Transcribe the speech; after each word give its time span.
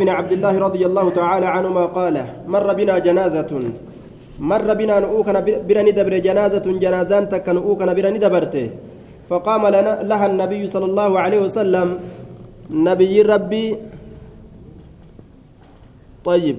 بن 0.00 0.08
عبد 0.08 0.32
الله 0.32 0.54
رضي 0.66 0.82
الله 0.86 1.06
تعالى 1.10 1.46
عنهما 1.56 1.84
قال 1.98 2.16
مر 2.54 2.68
بنا 2.78 2.98
جنازة. 3.06 3.52
مر 4.50 4.68
بنا 4.80 4.96
نؤوكنا 5.04 5.40
برني 5.68 5.92
دبر 5.96 6.14
جنازة 6.26 6.66
جنازان 6.84 7.24
تك 7.32 7.46
نؤوكنا 7.56 7.92
برني 7.96 8.18
دبرته 8.24 8.66
فقام 9.30 9.62
لنا 9.74 9.92
لها 10.10 10.26
النبي 10.30 10.62
صلى 10.74 10.86
الله 10.90 11.10
عليه 11.24 11.40
وسلم. 11.46 11.88
نبي 12.88 13.14
ربي. 13.32 13.66
طيب. 16.28 16.56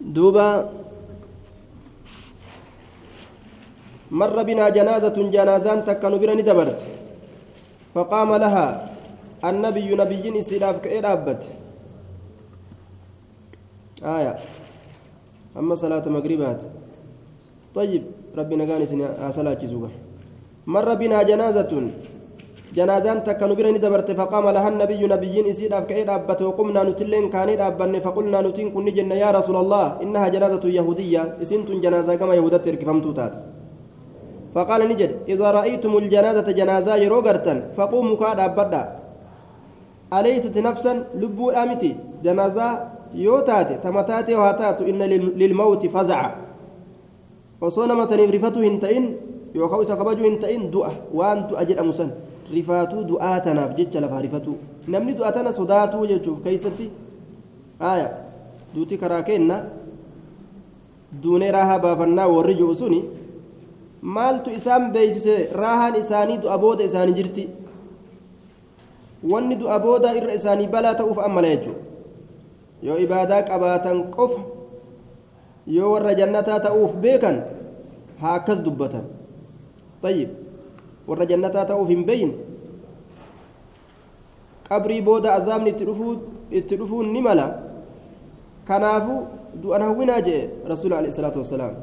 دوبا. 0.00 0.48
مر 4.10 4.36
بنا 4.48 4.66
جنازة 4.76 5.16
جنازان 5.36 5.78
تك 5.86 6.02
برني 6.22 6.42
دبرت 6.42 6.80
فقام 7.94 8.30
لها. 8.34 8.95
النبي 9.50 9.88
نبي 10.02 10.24
إسلاف 10.40 10.76
كإيه 10.84 11.12
أبت 11.12 11.42
آية. 14.04 14.34
أما 15.56 15.74
صلاة 15.74 16.04
مغربات. 16.08 16.62
طيب 17.74 18.02
ربنا 18.38 18.62
قال 18.72 18.88
سنة 18.88 19.30
صلاة 19.30 19.60
زوجة 19.64 19.92
مر 20.66 20.88
بنا 20.94 21.22
جنازة؟ 21.22 21.72
جنازان 22.76 23.24
تكن 23.24 23.50
برني 23.54 23.78
دبرت 23.78 24.10
فقام 24.20 24.44
لها 24.56 24.68
النبي 24.68 25.00
نبي 25.06 25.50
إسلاف 25.50 25.84
كإيه 25.88 26.14
أبت 26.14 26.40
وقمنا 26.42 26.82
نتلين 26.88 27.30
كان 27.34 27.48
أبن 27.60 27.94
فقلنا 28.04 28.40
نتين 28.46 28.68
كن 28.74 28.84
جنة 28.96 29.14
يا 29.14 29.30
رسول 29.30 29.56
الله 29.56 30.02
إنها 30.02 30.28
جنازة 30.28 30.64
يهودية 30.68 31.22
إسنت 31.42 31.68
جنازة 31.84 32.14
كما 32.20 32.34
يهودة 32.34 32.58
تركفمتو 32.66 33.12
تات. 33.16 33.34
فقال 34.54 34.80
نجد 34.88 35.12
إذا 35.28 35.50
رأيتم 35.50 35.92
الجنازة 35.96 36.48
جنازة 36.60 36.96
يروغرتا 36.96 37.54
فقوموا 37.76 38.16
كاد 38.20 38.38
أبدا. 38.40 39.05
أليست 40.12 40.58
نفسا 40.58 41.04
لبو 41.14 41.50
أمتي 41.50 41.96
جنازة 42.24 42.66
يوتاتي 43.14 43.74
تمتاتي 43.84 44.34
وهاتاتو 44.34 44.84
إن 44.84 45.02
للموت 45.40 45.86
فزع 45.86 46.20
وصونا 47.60 47.94
مثلا 47.94 48.24
رفته 48.34 48.60
هنتئن 48.68 49.04
يوكاو 49.54 49.82
سكبجو 49.84 50.24
هنتئن 50.24 50.70
دؤة. 50.70 50.92
وأنت 51.14 51.52
أجل 51.52 51.78
أمسن 51.78 52.10
رفاتو 52.56 53.02
دؤاتنا 53.02 53.66
بجج 53.66 53.96
لفا 53.96 54.18
رفتو 54.20 54.52
نمني 54.88 55.12
دؤاتنا 55.12 55.50
صداتو 55.50 56.06
جيشوف 56.06 56.38
كيستي؟ 56.44 56.86
آية. 57.82 58.08
دوتي 58.74 58.96
كراكينا. 58.96 59.58
duunee 61.22 61.52
raahaa 61.52 61.78
baafannaa 61.78 62.26
warri 62.28 62.54
ji'u 62.54 62.74
suni 62.74 63.04
maaltu 64.02 64.50
isaan 64.50 64.90
beeysise 64.92 65.36
raahaan 65.60 65.94
isaanii 66.00 66.38
du'a 66.42 66.58
booda 66.58 66.84
isaanii 66.84 67.48
wanni 69.30 69.56
du'a 69.56 69.78
booda 69.78 70.14
irra 70.18 70.34
isaanii 70.34 70.66
balaa 70.74 70.94
ta'uuf 70.94 71.18
ammala 71.18 71.48
jechuudha 71.54 71.80
yoo 72.82 72.98
ibaadaa 73.04 73.42
qabaatan 73.42 73.98
qofa 74.16 74.40
yoo 75.76 75.92
warra 75.92 76.14
jannataa 76.14 76.60
ta'uuf 76.60 76.92
beekan 77.04 77.36
haa 78.20 78.34
akkas 78.40 78.62
dubbatan 78.66 79.04
tayyib 80.02 80.30
warra 81.08 81.26
jannataa 81.26 81.64
ta'uuf 81.72 81.88
hin 81.88 82.04
beeyin 82.10 82.32
qabrii 84.68 85.00
booda 85.02 85.34
azaabni 85.34 85.70
itti 86.50 86.76
dhufuun 86.76 87.12
ni 87.12 87.20
mala 87.22 87.46
kanaafu 88.68 89.14
du'an 89.62 89.82
hawwinaa 89.82 90.20
jee 90.20 90.40
rasuula 90.68 90.98
alayhi 90.98 91.16
salaatu 91.18 91.38
wassalaam 91.38 91.74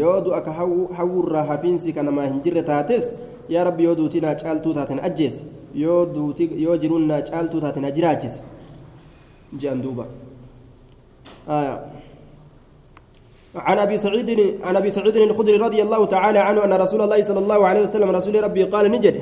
yoo 0.00 0.20
du'a 0.24 0.40
ka 0.40 0.52
hawwurraa 0.98 1.44
hafiinsi 1.44 1.92
ka 1.92 2.02
namaa 2.02 2.26
hin 2.26 2.42
jirre 2.44 2.62
taates 2.62 3.14
yaa 3.48 3.64
rabbi 3.64 3.84
yoo 3.84 3.94
duutii 3.94 4.20
naa 4.20 4.34
caaltuu 4.34 4.74
taaten 4.74 5.00
ajjeese 5.08 5.42
yoo 5.74 6.06
duuti 6.06 6.50
yoo 6.62 6.76
jiruun 6.76 7.06
naa 7.06 7.22
caaltuu 7.22 7.60
taaten 7.60 7.84
ajiraachise 7.84 8.40
je'an 9.58 9.82
duuba. 9.82 10.06
عن 13.54 13.78
ابي 13.78 13.98
سعيد 13.98 14.30
عن 14.62 14.76
ابي 14.76 14.90
سعيد 14.90 15.16
الخدري 15.16 15.56
رضي 15.56 15.82
الله 15.82 16.04
تعالى 16.06 16.38
عنه 16.38 16.64
ان 16.64 16.72
رسول 16.72 17.00
الله 17.00 17.22
صلى 17.22 17.38
الله 17.38 17.66
عليه 17.68 17.82
وسلم 17.82 18.10
رسول 18.10 18.44
ربي 18.44 18.62
قال 18.64 18.90
نجد 18.90 19.20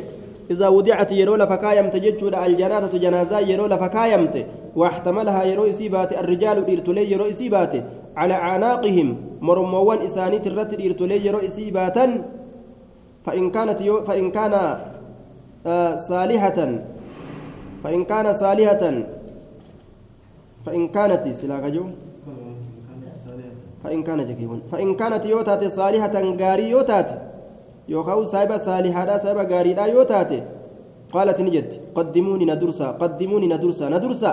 اذا 0.51 0.69
وضعت 0.69 1.13
يرول 1.13 1.47
فكايمت 1.47 1.97
ججود 1.97 2.35
الجنازه 2.35 2.99
جنازه 2.99 3.39
يرول 3.39 3.79
فكايمت 3.79 4.47
واحتملها 4.77 5.45
يرو 5.45 5.65
اسيبات 5.65 6.13
الرجال 6.13 6.57
ارتلي 6.71 7.13
يرو 7.13 7.25
اسيبات 7.25 7.73
على 8.17 8.35
اعناقهم 8.35 9.17
مرموان 9.41 9.99
اسانيت 10.03 10.47
الرت 10.47 10.73
ارتلي 10.87 11.27
يرو 11.27 11.39
اسيباتا 11.39 12.25
فان 13.25 13.51
كانت 13.51 13.81
يو 13.81 14.05
فان 14.05 14.31
كان 14.31 14.55
آه 15.69 15.95
صالحة. 16.11 16.59
فإن 17.85 18.05
كان 18.11 18.27
صالحة 18.33 18.83
فإن 20.67 20.83
كانت 20.89 21.25
سلاكجو 21.41 21.85
فإن 23.85 24.03
كان 24.03 24.21
جكيون 24.29 24.61
فإن 24.73 24.89
كانت 25.01 25.25
يوتات 25.33 25.63
صالحة 25.65 26.15
غاري 26.41 26.71
يوتات 26.75 27.09
يوكاو 27.89 28.25
سايبا 28.25 28.57
صالحة 28.57 29.19
سايبا 29.19 29.43
غاري 29.53 29.75
لا 29.79 29.85
يوتات 29.87 30.33
قالت 31.15 31.39
نجد 31.47 31.69
قدموني 31.95 32.45
ندرسا 32.51 32.89
قدموني 33.03 33.47
ندرسا 33.47 33.87
ندرسا. 33.95 34.33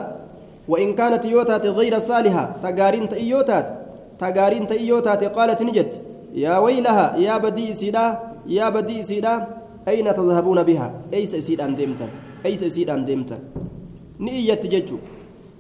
وإن 0.68 0.90
كانت 1.00 1.26
يوتات 1.26 1.66
غير 1.66 2.00
صالحة 2.00 2.44
تغارين 2.64 3.10
تأيوتات 3.10 3.68
تغارين 4.20 4.68
تأيوتات 4.68 5.24
قالت 5.24 5.60
نجد 5.64 5.92
يا 6.34 6.58
ويلها 6.58 7.16
يا 7.18 7.38
بدي 7.38 7.74
سيدا 7.74 8.06
يا 8.48 8.70
بدي 8.70 9.04
سيدا 9.04 9.48
أين 9.88 10.08
تذهبون 10.14 10.64
بها؟ 10.64 10.88
أيس 11.14 11.36
سيد 11.36 11.62
أن 11.62 11.76
ديمتا 11.76 12.08
أيس 12.46 12.64
سيد 12.64 12.90
أن 12.90 13.06
ديمتا 13.06 13.38
نية 14.20 14.62
ججو. 14.64 14.98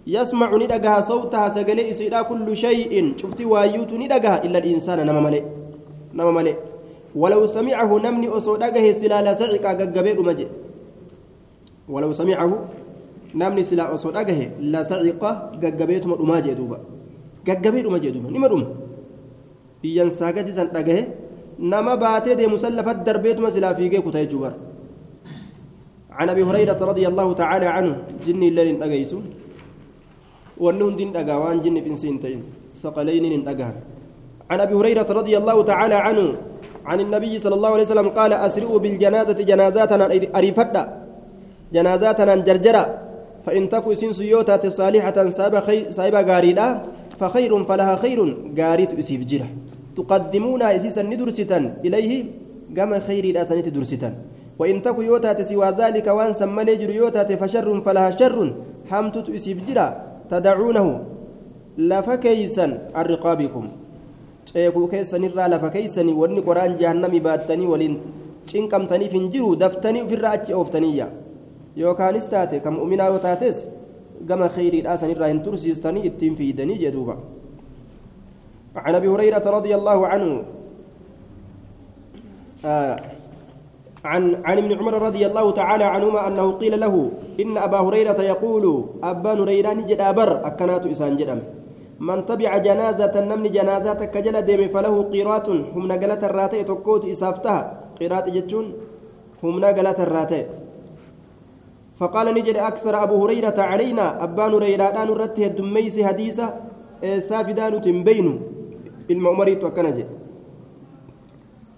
يسمع 0.08 0.50
ندقها 0.56 1.02
صوتها 1.02 1.50
سقلي 1.50 1.91
إسيدا 1.91 2.22
كل 2.22 2.58
شيء. 2.58 2.94
شفت 3.18 3.41
وايوت 3.41 3.91
ندقها 3.94 4.46
إلا 4.46 4.58
الإنسان 4.58 5.00
نما 5.06 5.22
ملئ 5.22 5.44
نما 6.13 6.31
ملئ 6.31 6.56
ولو 7.16 7.46
سمعه 7.46 7.91
نمني 8.00 8.28
أصو 8.28 8.56
دقه 8.56 8.91
سلالة 8.91 9.34
سعقا 9.34 9.72
ققبير 9.80 10.22
مجئ 10.22 10.47
ولو 11.90 12.12
سمعه 12.13 12.52
نمني 13.36 13.63
سلا 13.63 13.94
أصو 13.94 14.12
دقه 14.12 14.40
لا 14.59 14.84
سعقا 14.84 15.31
ققبيت 15.63 16.07
مدوما 16.07 16.40
جدوبا 16.40 16.78
ققبير 17.47 17.86
مجدوبا 17.90 18.30
نما 18.36 18.47
دوم 18.47 18.63
إيان 19.86 20.09
ساقتي 20.09 20.52
نما 21.59 21.95
باتي 21.95 22.35
دي 22.35 22.47
مسلفة 22.47 22.91
دربيت 23.07 23.39
مسلا 23.39 23.73
فيقه 23.73 24.01
كتاي 24.05 24.25
جوبر 24.25 24.53
عن 26.11 26.29
أبي 26.29 26.43
هريرة 26.43 26.79
رضي 26.91 27.07
الله 27.07 27.27
تعالى 27.33 27.67
عنه 27.75 27.93
جني 28.27 28.47
الليل 28.47 28.79
dhagaa 31.15 31.38
waan 31.44 31.59
jinni 31.59 31.83
dhinsi 31.83 32.07
hin 32.07 32.19
ta'in. 32.23 32.41
Saqalayni 32.79 33.27
hin 33.27 33.44
dhagaan 33.44 33.75
عن 34.49 34.59
ابي 34.61 34.73
هريره 34.73 35.09
رضي 35.09 35.38
الله 35.38 35.63
تعالى 35.63 35.95
عنه 35.95 36.35
عن 36.85 36.99
النبي 37.01 37.39
صلى 37.39 37.55
الله 37.55 37.69
عليه 37.69 37.83
وسلم 37.83 38.09
قال 38.09 38.33
اسرئوا 38.33 38.79
بالجنازه 38.79 39.33
جنازاتنا 39.33 40.05
اريفدا 40.38 40.83
جنازاتنا 41.73 42.35
جرجرا 42.35 42.83
فان 43.45 43.69
تكو 43.69 43.94
سن 43.94 44.11
سيوتا 44.13 44.69
صالحه 44.69 45.17
سايبا 45.89 46.21
غاريدا 46.21 46.81
فخير 47.19 47.51
فلها 47.63 47.95
خير 47.95 48.19
غاريت 48.59 48.91
اسيف 48.99 49.21
جرا 49.95 50.03
تقدمون 50.03 50.61
اسيسا 50.61 51.01
ندرستا 51.01 51.59
اليه 51.85 52.11
كما 52.75 53.00
خير 53.00 53.23
الاسنه 53.33 53.67
درستا 53.75 54.09
وان 54.59 54.81
تكو 54.81 55.01
يوتا 55.01 55.44
سوى 55.44 55.69
ذلك 55.79 56.07
وان 56.07 56.33
سمى 56.33 56.63
يوتا 57.01 57.23
فشر 57.41 57.67
فلها 57.85 58.09
شر 58.19 58.38
حمتت 58.89 59.28
اسيف 59.29 59.57
جرا 59.67 59.88
تدعونه 60.31 60.88
لفكيسا 61.78 62.66
عن 62.95 63.06
رقابكم 63.06 63.66
ceekuu 64.45 64.88
keessanirraa 64.88 65.50
lafa 65.50 65.69
keeysanii 65.73 66.13
wanni 66.22 66.41
qoraan 66.47 66.77
jahannami 66.81 67.19
baattanii 67.27 67.66
waliin 67.72 67.95
cinqamtaniif 68.50 69.13
hin 69.17 69.31
jiru 69.33 69.56
daftanii 69.62 70.03
ofirraa 70.06 70.33
achi 70.38 70.53
ooftaniyya 70.53 71.07
yookaanis 71.81 72.27
taate 72.33 72.59
kan 72.66 72.77
mu'minaa 72.77 73.07
yoo 73.13 73.23
taates 73.23 73.63
gama 74.30 74.50
kheyriidhaa 74.57 74.97
sanirraa 75.03 75.31
hin 75.31 75.42
tursiistanii 75.47 76.06
ittiin 76.09 76.36
fiidanii 76.36 76.77
jedhuuba 76.83 77.18
عن 78.75 78.95
أبي 78.95 79.07
هريرة 79.07 79.45
رضي 79.45 79.75
الله 79.75 80.07
عنه 80.07 80.44
آه 82.66 82.95
عن 84.06 84.24
عن 84.45 84.57
ابن 84.57 84.72
عمر 84.80 84.94
رضي 85.01 85.25
الله 85.27 85.51
تعالى 85.51 85.83
عنهما 85.83 86.27
أنه 86.27 86.51
قيل 86.62 86.80
له 86.80 87.12
إن 87.39 87.57
أبا 87.57 87.80
هريرة 87.80 88.22
يقول 88.22 88.86
أبا 89.04 89.33
هريره 89.33 89.74
نجد 89.74 90.01
أبر 90.01 90.48
أكنات 90.48 90.86
إسان 90.86 91.18
جدم. 91.18 91.39
من 92.00 92.25
تبع 92.25 92.57
جنازة 92.57 93.16
نمني 93.22 93.50
جنازة 93.50 94.06
كجل 94.13 94.42
ديم 94.42 94.68
فله 94.68 94.95
قيرات 95.13 95.50
هم 95.50 95.83
نقلت 95.88 96.24
الراتي 96.24 96.63
تكوت 96.63 97.06
إسافتها. 97.06 97.60
قيرات 98.00 98.30
جتون 98.30 98.66
هم 99.44 99.60
نقلت 99.60 100.00
الراتي 100.00 100.45
فقال 102.00 102.28
نجد 102.33 102.57
أكثر 102.57 103.04
أبو 103.04 103.16
هريرة 103.25 103.57
علينا 103.57 104.24
أبان 104.24 104.54
هريرة 104.54 104.89
دان 104.92 105.10
رته 105.10 105.45
الدميس 105.45 106.00
حديثة 106.00 106.48
سافدان 107.30 107.81
تنبين 107.81 108.28
المؤمريت 109.13 109.63
وكنجي 109.63 110.06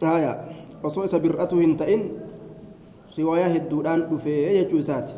آية 0.03 0.33
osoo 0.83 1.03
isa 1.09 1.17
bir'atu 1.19 1.57
hin 1.57 1.73
ta'in 1.77 2.01
riwaayaa 3.17 3.49
hedduudhaan 3.49 4.01
dhufee 4.09 4.53
jechuu 4.57 4.77
isaati 4.83 5.13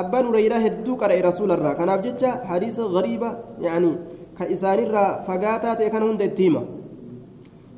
abbaan 0.00 0.26
hureyraa 0.28 0.58
hedduu 0.64 0.96
qara'e 1.02 1.22
rasuularraa 1.22 1.74
kanaaf 1.78 2.02
jecha 2.06 2.30
hadiisa 2.50 2.88
gariiba 2.94 3.30
yaanii 3.66 3.94
ka 4.38 4.50
isaanirraa 4.54 5.22
fagaataa 5.28 5.76
ta'e 5.78 5.90
kana 5.94 6.10
hunda 6.10 6.24
itti 6.30 6.42
hima 6.50 6.62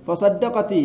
fasaddaqati 0.08 0.82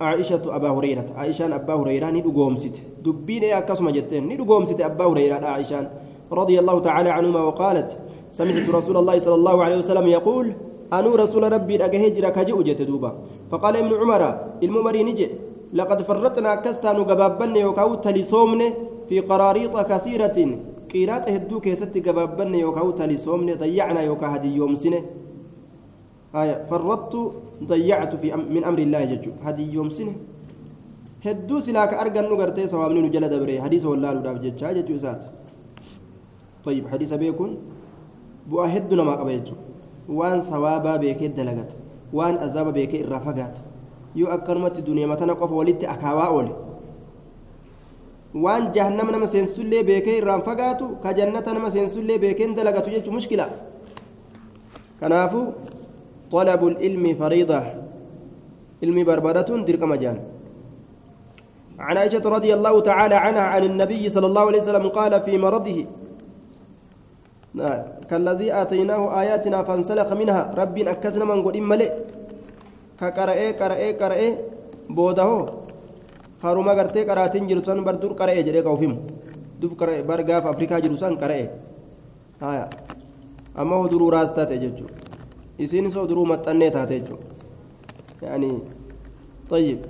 عائشة 0.00 0.44
أبا 0.56 0.70
هريرة 0.70 1.06
عائشان 1.16 1.52
أبا 1.52 1.74
هريرة 1.74 2.08
ندقومست 2.10 3.04
دبين 3.04 3.42
إيه 3.44 3.58
أكسم 3.58 3.90
جتين 3.90 4.32
ندقومست 4.32 4.80
أبا 4.80 5.04
هريرة 5.04 5.44
عائشان 5.46 5.84
رضي 6.32 6.56
الله 6.60 6.76
تعالى 6.80 7.10
عنهما 7.10 7.40
وقالت 7.40 7.90
سمعت 8.32 8.68
رسول 8.68 8.96
الله 8.96 9.16
صلى 9.18 9.34
الله 9.34 9.56
عليه 9.64 9.78
وسلم 9.78 10.06
يقول 10.06 10.46
أنو 10.92 11.14
رسول 11.14 11.52
ربي 11.52 11.84
أجهجر 11.84 12.24
كجئ 12.36 12.56
جت 12.62 12.82
دوبا. 12.82 13.10
فقال 13.50 13.74
ابن 13.76 13.92
عمر 14.00 14.22
الممري 14.62 15.02
نجي 15.02 15.26
لقد 15.72 16.02
فرطنا 16.02 16.54
كستان 16.54 16.98
قبابن 17.04 17.56
يوكاو 17.56 17.94
تلسومن 17.94 18.62
في 19.08 19.20
قراريط 19.20 19.74
كثيرة. 19.90 20.38
قيرات 20.90 21.28
هدو 21.28 21.60
كيست 21.60 21.94
قبابن 22.06 22.54
يوكاو 22.54 22.90
تلسومن 22.98 23.54
ضيعنا 23.62 24.00
يوكا 24.10 24.26
هدي 24.34 24.50
يوم 24.58 24.74
سنة 24.74 25.00
آية 26.34 26.66
فرطت 26.70 27.14
ضيعت 27.62 28.12
في 28.18 28.34
أم 28.34 28.42
من 28.54 28.62
أمر 28.64 28.78
الله 28.78 29.04
ججو. 29.04 29.32
هدي 29.46 29.66
يوم 29.76 29.90
سنة 29.90 30.14
هدو 31.26 31.60
سلاك 31.60 31.94
أرقن 31.94 32.26
نقرتي 32.26 32.66
سوامن 32.66 33.06
نجل 33.06 33.24
دبري. 33.30 33.62
حديث 33.62 33.82
والله 33.86 34.10
ججو 34.78 34.96
سات. 34.98 35.22
طيب 36.66 36.84
حديث 36.90 37.10
بيكون 37.14 37.50
بوا 38.50 38.66
هدو 38.66 38.94
نما 38.98 39.14
قبيجو. 39.20 39.54
وان 40.10 40.42
ثوابا 40.42 40.96
بيكي 40.96 41.28
دلغت 41.28 41.70
وان 42.12 42.34
الرافقات 43.04 43.56
yoo 44.14 44.26
akkanumatti 44.26 44.82
duneema 44.82 45.16
tana 45.16 45.34
qofa 45.34 45.54
walitti 45.54 45.86
akaawaa 45.86 46.28
oole 46.34 46.50
waan 48.34 48.72
jahannama 48.74 49.12
nama 49.12 49.26
seensullee 49.26 49.82
beekee 49.84 50.16
irraan 50.18 50.42
fagaatu 50.42 50.96
ka 51.02 51.12
jannata 51.14 51.54
nama 51.54 51.70
seensullee 51.70 52.18
beekeen 52.18 52.54
dalagatu 52.54 52.90
jechuun 52.90 53.14
mushkila 53.14 53.46
kanaafu 55.00 55.40
طلب 56.30 56.62
العلم 56.66 57.04
فريضة 57.20 57.60
علم 58.82 58.98
بربرة 59.04 59.50
درك 59.66 59.82
مجان 59.82 60.18
عن 61.78 61.96
عائشة 61.96 62.22
رضي 62.36 62.54
الله 62.54 62.80
تعالى 62.80 63.14
عنها 63.14 63.40
عن 63.40 63.62
النبي 63.64 64.08
صلى 64.08 64.26
الله 64.26 64.44
عليه 64.46 64.60
وسلم 64.62 64.88
قال 64.88 65.12
في 65.26 65.38
مرضه 65.38 65.78
كالذي 68.10 68.48
آتيناه 68.62 69.02
آياتنا 69.20 69.58
فانسلخ 69.62 70.08
منها 70.12 70.54
ربي 70.54 70.90
أكسنا 70.90 71.24
من 71.26 71.42
قد 71.42 71.56
ka 73.00 73.08
qara'ee 73.16 73.56
qara'ee 73.56 73.92
qara'ee 73.96 74.30
booda 74.92 75.24
hoo 75.24 75.64
haruma 76.42 76.74
gartee 76.76 77.04
qaraatiin 77.08 77.48
jiru 77.48 77.64
san 77.64 77.80
bar 77.84 77.96
dur 78.02 78.12
qara'ee 78.14 78.44
jedhee 78.44 78.62
ka 78.62 78.70
ufimu 78.76 78.96
duf 79.60 79.72
qara'ee 79.80 80.02
bar 80.10 80.20
gaafa 80.22 80.52
afrikaa 80.52 80.80
jiru 80.84 80.96
san 81.00 81.16
qara'ee 81.22 81.48
haya 82.40 82.68
amma 83.56 83.76
hoo 83.80 83.88
duruu 83.92 84.10
raas 84.10 84.34
taate 84.36 84.58
jechuudha 84.60 84.94
isiin 85.58 85.90
soo 85.94 86.04
duruu 86.10 86.26
maxxannee 86.32 86.70
taate 86.76 87.00
jechuudha 87.00 87.24
yaani 88.26 88.50
tayyib 89.48 89.80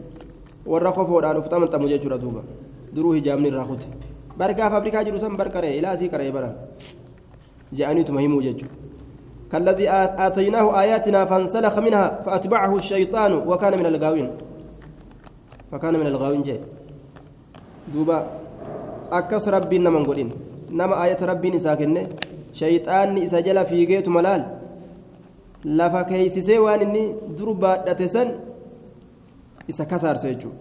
warra 0.66 0.92
kofoodhaan 0.92 1.42
uf 1.42 1.50
xamanxamu 1.50 1.90
jechuudha 1.94 2.18
duuba 2.22 2.42
duruu 2.94 3.12
hijaabni 3.18 3.48
irraa 3.48 3.66
je'aniituma 7.72 8.20
himuu 8.20 8.43
jechuudha. 8.43 8.76
كالذي 9.50 9.90
آتيناه 10.26 10.81
آياتنا 10.81 11.25
فانسلخ 11.25 11.75
منها 11.78 12.22
فأتبعه 12.22 12.76
الشيطان 12.76 13.32
وكان 13.50 13.72
من 13.82 13.87
الغاوين. 13.87 14.28
فكان 15.72 15.94
من 15.99 16.06
الغاوين 16.06 16.43
جاي 16.43 16.61
دوبا 17.94 18.26
أكس 19.12 19.49
ربي 19.49 19.78
نما 19.78 20.06
نقولين 20.06 20.31
نما 20.70 21.05
آية 21.05 21.19
ربي 21.19 21.50
نساكن 21.50 22.06
شيطان 22.55 23.19
إسجل 23.19 23.67
في 23.67 23.84
جيت 23.90 24.08
ملال. 24.08 24.43
lafa 25.64 26.05
keeysisee 26.05 26.58
waan 26.58 26.81
inni 26.87 27.12
dur 27.37 27.55
baadhate 27.55 28.08
san 28.08 28.28
isa 29.69 29.84
kasaarse 29.84 30.31
jechuu 30.34 30.55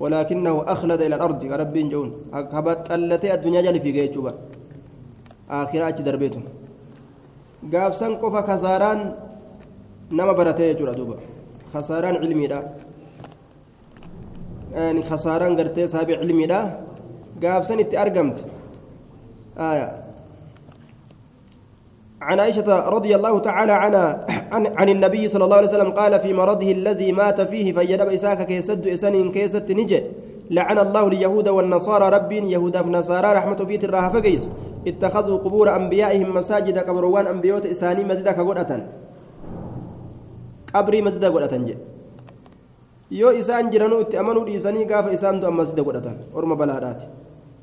ولكنه 0.00 0.64
أخلد 0.66 1.00
إلى 1.02 1.14
الأرض. 1.14 1.44
ربي 1.44 1.82
جون. 1.82 2.08
هبت 2.32 2.90
ألتي 2.90 3.34
الدنيا 3.34 3.60
جل 3.60 3.78
في 5.48 5.78
جيتشوبا 5.78 5.90
آخرة 5.90 6.02
دربيتهم 6.02 6.44
gaafsan 7.70 8.20
qofa 8.20 8.44
kasaaraan 8.44 9.16
nama 10.12 10.34
baratee 10.34 10.74
jechuudha 10.74 10.94
duuba 10.96 11.16
kasaaraan 11.72 12.20
cilmiidha 12.22 12.60
kasaaraan 15.08 15.56
gartee 15.56 15.88
saabii 15.88 16.18
cilmiidha 16.20 16.60
gaafsan 17.40 17.80
itti 17.80 17.96
argamte 17.96 18.42
عن 22.24 22.40
عائشة 22.40 22.88
رضي 22.88 23.16
الله 23.16 23.38
تعالى 23.38 23.72
عنها 23.72 24.26
عن, 24.52 24.62
عن 24.76 24.88
النبي 24.88 25.28
صلى 25.28 25.44
الله 25.44 25.56
عليه 25.56 25.68
وسلم 25.68 25.92
قال 25.92 26.20
في 26.20 26.32
مرضه 26.32 26.72
الذي 26.72 27.12
مات 27.12 27.40
فيه 27.40 27.72
فيدب 27.72 28.08
إساك 28.08 28.46
كيسد 28.46 28.86
إسان 28.86 29.32
كيست 29.32 29.68
نجي 29.68 30.02
لعن 30.50 30.78
الله 30.78 31.06
اليهود 31.08 31.48
والنصارى 31.48 32.06
رب 32.08 32.32
يهود 32.32 32.76
نصارى 32.76 33.32
رحمة 33.32 33.60
في 33.64 33.76
تراها 33.76 34.08
فقيس. 34.08 34.48
اتخذوا 34.84 35.38
قبور 35.38 35.66
أنبيائهم 35.76 36.28
مساجد 36.34 36.78
قبروان 36.78 37.26
أنبيوت 37.26 37.66
إساني 37.66 38.04
مسجد 38.04 38.28
كقرأة 38.28 38.70
قبري 40.74 40.98
مسجد 41.02 41.24
قرأة 41.24 41.54
yoo 43.10 43.32
isaan 43.32 43.70
jiranuu 43.70 44.00
itti 44.00 44.16
amanuu 44.18 44.44
dhiisanii 44.48 44.84
gaafa 44.90 45.12
isaan 45.12 45.40
du'an 45.40 45.54
masjida 45.54 45.82
godhatan 45.86 46.16
orma 46.34 46.56
balaadhaati 46.56 47.06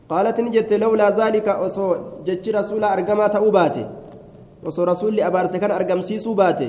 qaalat 0.10 0.38
ni 0.40 0.54
jette 0.56 0.78
lawlaa 0.78 1.12
zaalika 1.18 1.58
osoo 1.66 2.22
jechi 2.28 2.52
rasuula 2.56 2.92
argamaa 2.96 3.30
ta'uu 3.36 3.52
baate 3.52 3.84
osoo 4.72 4.86
rasuulli 4.86 5.24
abaarse 5.30 5.60
kan 5.60 5.72
argamsiisuu 5.80 6.36
baate 6.42 6.68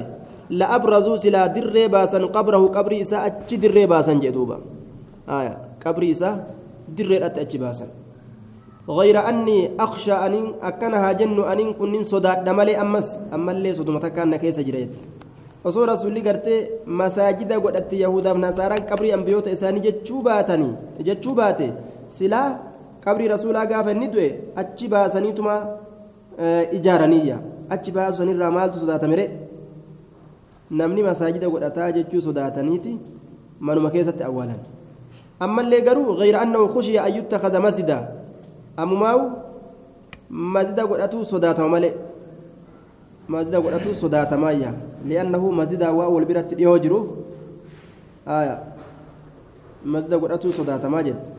la'abrazuu 0.50 1.16
silaa 1.24 1.48
dirree 1.54 1.88
baasan 1.88 2.26
qabrahu 2.36 2.72
qabrii 2.76 3.00
isaa 3.06 3.22
achi 3.28 3.60
dirree 3.64 3.86
baasan 3.86 4.20
jee 4.24 4.32
duuba 4.38 4.58
qabrii 5.84 6.10
isaa 6.16 6.34
dirreedhatti 6.96 7.40
achi 7.44 7.58
baasan 7.64 7.88
غير 8.88 9.28
أني 9.28 9.70
أخشى 9.80 10.12
أن 10.12 10.54
أكنها 10.62 11.12
جن 11.12 11.38
أن 11.44 11.72
كن 11.78 12.02
صداد 12.02 12.48
مالي 12.48 12.80
أمس 12.80 13.18
أما 13.34 13.52
اللي 13.52 13.74
صدمة 13.74 14.08
كان 14.08 14.36
كيس 14.36 14.60
جريت 14.60 14.90
rasuulli 15.64 16.20
gartee 16.22 16.70
masaajida 16.86 17.60
godhatte 17.60 17.94
yahudaaf 17.96 18.36
nasaaraan 18.36 18.82
qabrii 18.82 19.12
ambiyoota 19.12 19.50
isaanii 19.50 19.80
jechuu 19.80 20.22
baatanii 20.22 20.72
jechuu 21.06 21.34
baate 21.34 21.72
silaa 22.18 22.58
qabrii 23.04 23.28
rasuulaa 23.28 23.66
gaafa 23.66 23.92
inni 23.92 24.08
du'e 24.08 24.28
achi 24.56 24.88
baasaniituma 24.88 25.54
ijaaraniyya 26.78 27.36
achi 27.70 27.92
baasanirraa 27.92 28.50
maaltu 28.50 28.78
sodaatamere 28.82 29.24
namni 30.70 31.02
masaajida 31.02 31.48
godhataa 31.54 31.92
jechuu 31.92 32.20
sodaataniiti 32.20 32.98
manuma 33.60 33.90
keessatti 33.90 34.24
awwaalan 34.24 34.60
ammallee 35.46 35.80
garuu 35.88 36.16
gayra 36.22 36.40
annahu 36.40 36.68
khushiya 36.74 37.04
an 37.04 37.14
yuttakaza 37.18 37.60
masjida 37.60 37.98
ammumaawu 38.76 39.24
masjida 40.30 40.86
godhatuu 40.86 41.24
sodaatama 41.24 41.68
malee 41.68 41.94
masjida 43.28 43.60
godhatuu 43.60 43.94
sodaatamaayya 43.94 44.72
li'annahu 45.06 45.52
masjida 45.52 45.92
waa 45.92 46.08
wal 46.08 46.24
biratti 46.24 46.54
dhiyoo 46.54 46.78
jiruuf 46.78 47.06
aya 48.26 48.58
masjida 49.84 50.18
godhatuu 50.18 50.52
sodaatamaa 50.52 51.02
jette 51.02 51.30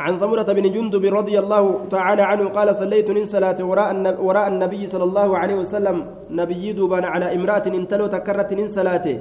عن 0.00 0.16
سمرة 0.16 0.48
بن 0.52 0.64
جندب 0.72 1.04
رضي 1.04 1.36
الله 1.38 1.64
تعالى 1.90 2.22
عنه 2.22 2.44
قال 2.56 2.68
صليت 2.76 3.10
من 3.10 3.24
صلاة 3.24 3.58
وراء 3.60 3.90
وراء 4.22 4.46
النبي 4.48 4.86
صلى 4.86 5.04
الله 5.04 5.38
عليه 5.38 5.56
وسلم 5.60 5.96
نبي 6.30 6.72
دوبان 6.72 7.04
على 7.04 7.34
امرأة 7.36 7.66
انتلو 7.66 8.06
تكرت 8.06 8.54
من 8.54 8.68
صلاته 8.68 9.16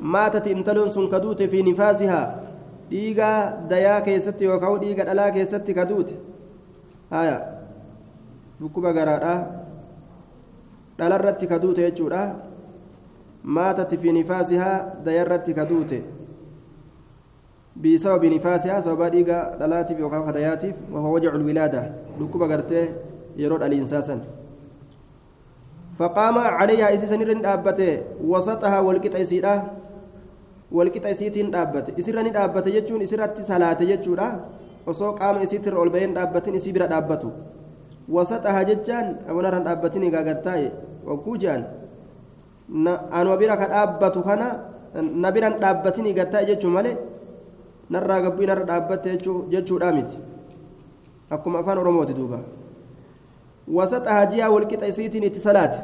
ماتت 0.00 0.46
انتلو 0.46 0.88
سنكدوت 0.88 1.42
في 1.42 1.58
نفاسها 1.62 2.20
ديغا 2.92 3.32
ديا 3.72 4.00
كيست 4.06 4.42
وكاو 4.42 4.76
ديغا 4.76 5.04
دلا 5.08 5.26
كيست 5.34 5.64
كدوت 5.78 6.10
آية 7.12 7.52
dhukkuba 8.62 8.92
garaadha 8.94 9.34
dhalarratti 10.98 11.46
ka 11.50 11.58
duute 11.58 11.82
jechuudha 11.82 12.20
maatatti 13.42 13.96
fi 14.02 14.12
nifaasihaa 14.14 15.02
dayarratti 15.04 15.54
ka 15.56 15.64
duute 15.70 15.98
bisababi 17.74 18.30
nifaasihaa 18.34 18.82
sababa 18.86 19.08
dhiiga 19.14 19.38
dhalaatiif 19.58 19.98
yookaan 20.04 20.22
kadayaatiif 20.28 20.76
wahuwa 20.94 21.12
wajacu 21.14 21.38
lwilaada 21.42 21.82
dhukkuba 22.18 22.48
gartee 22.54 22.86
yeroo 23.36 23.58
dhaliinsaa 23.64 24.02
san 24.10 24.22
فقام 25.98 26.38
عليها 26.38 26.94
إسي 26.94 27.06
سنرن 27.06 27.42
دابته 27.44 28.24
وسطها 28.24 28.78
والقطع 28.80 29.22
إسيرا 30.72 30.78
والقطع 30.78 31.10
إسيتين 31.10 31.50
دابته 31.50 31.92
إسيرا 31.98 32.22
دابته 32.28 32.68
يجون 32.68 33.02
إسيرا 33.02 33.26
صلاة 33.48 33.80
يجون 33.82 34.20
osoo 34.86 35.12
qaama 35.14 35.42
isiitirra 35.42 35.78
ol 35.78 35.90
baheen 35.90 36.14
dhaabbatin 36.14 36.54
isii 36.54 36.72
bira 36.72 36.86
dhaabbatu 36.90 37.30
wasaxaha 38.08 38.64
jechaan 38.64 39.06
amanarran 39.30 39.62
dhaabbatini 39.64 40.10
gaagattaa'e 40.10 40.72
wagguu 41.06 41.36
jehan 41.38 41.62
anuma 43.10 43.36
bira 43.36 43.56
ka 43.56 43.68
dhaabbatu 43.68 44.22
kana 44.22 44.46
na 45.22 45.30
biran 45.30 45.54
dhaabbatini 45.60 46.14
gattaa'e 46.14 46.46
jechuu 46.46 46.70
malee 46.70 46.96
narraa 47.90 48.20
gabbii 48.22 48.46
narra 48.46 48.64
dhaabbatte 48.64 49.18
jechuudha 49.50 49.92
miti 49.92 50.18
akkuma 51.30 51.58
afaan 51.62 51.78
oromooti 51.78 52.14
duuba 52.14 52.38
wasaxaha 53.68 54.26
ji'a 54.26 54.50
walqixa 54.50 54.86
isiitiin 54.86 55.24
itti 55.30 55.40
salaate 55.40 55.78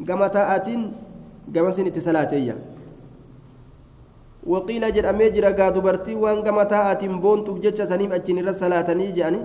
gama 0.00 0.28
taa'atiin 0.28 0.92
gamasin 1.52 1.86
itti 1.92 2.00
salaateeyya 2.00 2.54
waqiila 4.52 4.90
jedhamee 4.96 5.30
jira 5.36 5.52
gaa 5.58 5.70
dubartii 5.76 6.14
waan 6.24 6.42
gama 6.46 6.64
taa'atiin 6.74 7.20
boontuuf 7.24 7.58
jecha 7.64 7.86
saniif 7.86 8.12
achiin 8.18 8.38
irra 8.42 8.54
salaatanii 8.54 9.10
jedhani 9.16 9.40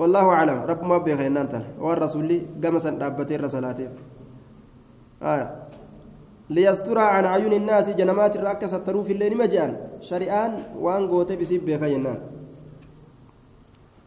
wallaahu 0.00 0.30
aclam 0.40 0.58
rabbumaa 0.70 1.00
beeka 1.06 1.22
jennaan 1.28 1.48
tana 1.48 1.66
waan 1.84 1.98
rasulli 2.04 2.38
gama 2.62 2.80
san 2.84 2.98
dhaabbatee 3.00 3.36
irra 3.40 3.50
salaateef 3.56 3.92
ليستر 6.50 6.98
عن 6.98 7.24
عيون 7.26 7.52
الناس 7.52 7.90
جنمات 7.90 8.36
الركة 8.36 8.66
ستروا 8.66 9.02
في 9.02 9.12
الليل 9.12 9.36
مجان 9.36 9.70
شريان 10.00 10.52
وان 10.80 11.08
قوتي 11.08 11.36
بسيب 11.36 11.64
بيخا 11.64 11.86
ينان 11.86 12.18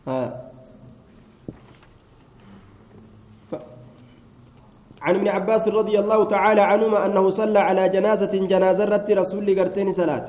آه. 0.07 0.29
ف... 3.51 3.55
عن 5.01 5.15
ابن 5.15 5.27
عباس 5.27 5.67
رضي 5.67 5.99
الله 5.99 6.25
تعالى 6.25 6.61
عنهما 6.61 7.05
أنه 7.05 7.29
صلى 7.29 7.59
على 7.59 7.89
جنازة 7.89 8.33
جنازة 8.47 8.85
رت 8.85 9.11
رسول 9.11 9.59
قرتين 9.59 9.91
صلاة. 9.91 10.25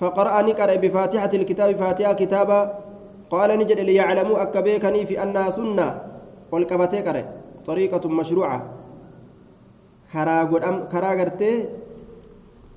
فقرأ 0.00 0.42
نقرأ 0.42 0.74
بفاتحة 0.76 1.30
الكتاب 1.34 1.76
فاتحة 1.76 2.12
كتابا 2.12 2.78
قال 3.30 3.58
نجد 3.58 3.80
ليعلموا 3.80 4.42
أكبيكني 4.42 5.06
في 5.06 5.22
أنها 5.22 5.50
سنة. 5.50 6.00
والكبتي 6.52 7.24
طريقة 7.66 8.08
مشروعة. 8.08 8.58
karaa 10.14 10.46
godham 10.46 10.76
karaa 10.92 11.16
gartee 11.18 11.66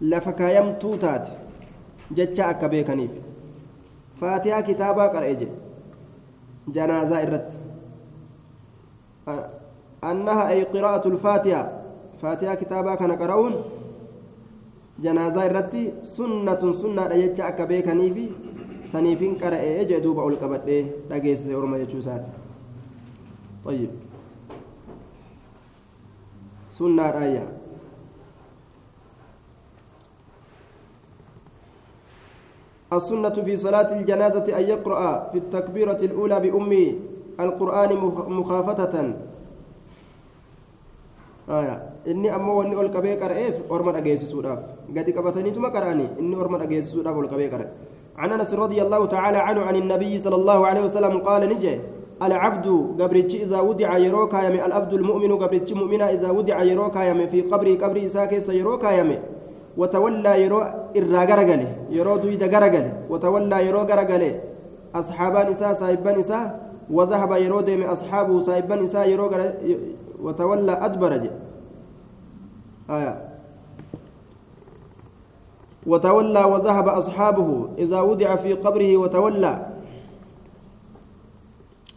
lafa 0.01 0.31
kaayamtuu 0.39 0.95
taate 1.03 1.31
jecha 2.17 2.47
akka 2.49 2.69
beekaniif 2.73 3.13
faatihaa 4.19 4.65
qiraa'atu 10.01 11.09
lfaatiha 11.11 11.63
faatihaa 12.21 12.55
kitaabaa 12.55 12.97
kana 12.97 13.17
qara'uun 13.17 13.55
janaazaa 15.01 15.45
irratti 15.45 15.93
sunnatun 16.15 16.73
sunnaadha 16.73 17.17
jecha 17.17 17.47
akka 17.47 17.65
beekaniifi 17.65 18.25
saniifin 18.91 19.35
qara'ee 19.43 19.85
jee 19.85 20.01
duuba 20.03 20.21
ol 20.23 20.35
qabadhee 20.43 20.81
dhageessise 21.09 21.55
orma 21.55 21.77
jechuu 21.77 21.99
isaati 21.99 22.31
طيب 23.67 23.89
سنة 26.67 27.09
راية 27.11 27.47
السنة 32.93 33.29
في 33.29 33.57
صلاة 33.57 33.99
الجنازة 33.99 34.47
أن 34.59 34.63
يقرأ 34.63 35.29
في 35.31 35.37
التكبيرة 35.37 35.97
الأولى 36.01 36.39
بأم 36.39 36.71
القرآن 37.39 37.91
مخافتة 38.39 39.13
inni 42.05 42.29
ammoo 42.29 42.57
wanni 42.59 42.75
ol 42.75 42.89
qabee 42.89 43.15
qara'eef 43.17 43.55
orma 43.69 43.91
dhageessisuudhaaf. 43.93 44.59
Gadi 44.95 45.11
qabataniituma 45.13 45.71
qara'ani 45.71 46.07
inni 46.19 46.35
orma 46.35 46.57
dhageessisuudhaaf 46.57 47.15
ol 47.17 47.27
qabee 47.27 47.49
qara'e 47.49 47.69
عن 48.17 48.31
انس 48.33 48.53
رضي 48.53 48.81
الله 48.81 49.05
تعالى 49.05 49.37
عنه 49.37 49.61
عن 49.61 49.75
النبي 49.75 50.19
صلى 50.19 50.35
الله 50.35 50.67
عليه 50.67 50.81
وسلم 50.89 51.17
قال 51.21 51.49
نجي 51.49 51.79
العبد 52.21 52.67
قبرتش 52.99 53.35
إذا 53.45 53.59
ودع 53.61 53.97
يروكا 53.97 54.37
يمي 54.41 54.65
العبد 54.65 54.93
المؤمن 54.93 55.31
قبرتش 55.37 55.73
مؤمنا 55.73 56.11
إذا 56.17 56.29
ودع 56.33 56.57
يروكا 56.63 56.99
يمي 57.13 57.27
في 57.27 57.41
قبري 57.41 57.77
قبري 57.77 58.05
إساكي 58.09 58.39
سيروكا 58.39 58.89
يمي 58.89 59.17
وتولى 59.77 60.33
يرو 60.43 60.59
إرى 60.97 61.19
غرغلي 61.29 61.67
يرو 61.93 62.15
دويد 62.17 62.43
غرغلي 62.43 62.91
وتولى 63.09 63.57
يرو 63.67 63.81
غرغلي 63.89 64.31
أصحابان 64.95 65.47
إساء 65.53 65.73
صاحبان 65.77 66.15
إساء 66.19 66.43
وذهب 66.89 67.31
يرو 67.45 67.61
ديمي 67.61 67.85
أصحابه 67.85 68.39
صاحبان 68.39 68.79
إساء 68.83 69.09
يرو 69.13 69.29
وتولى 70.21 70.71
أدبرج 70.71 71.29
آية. 72.89 73.13
وتولى 75.87 76.43
وذهب 76.43 76.87
أصحابه 76.87 77.49
إذا 77.77 77.99
ودع 78.01 78.35
في 78.35 78.53
قبره 78.53 78.97
وتولى. 78.97 79.53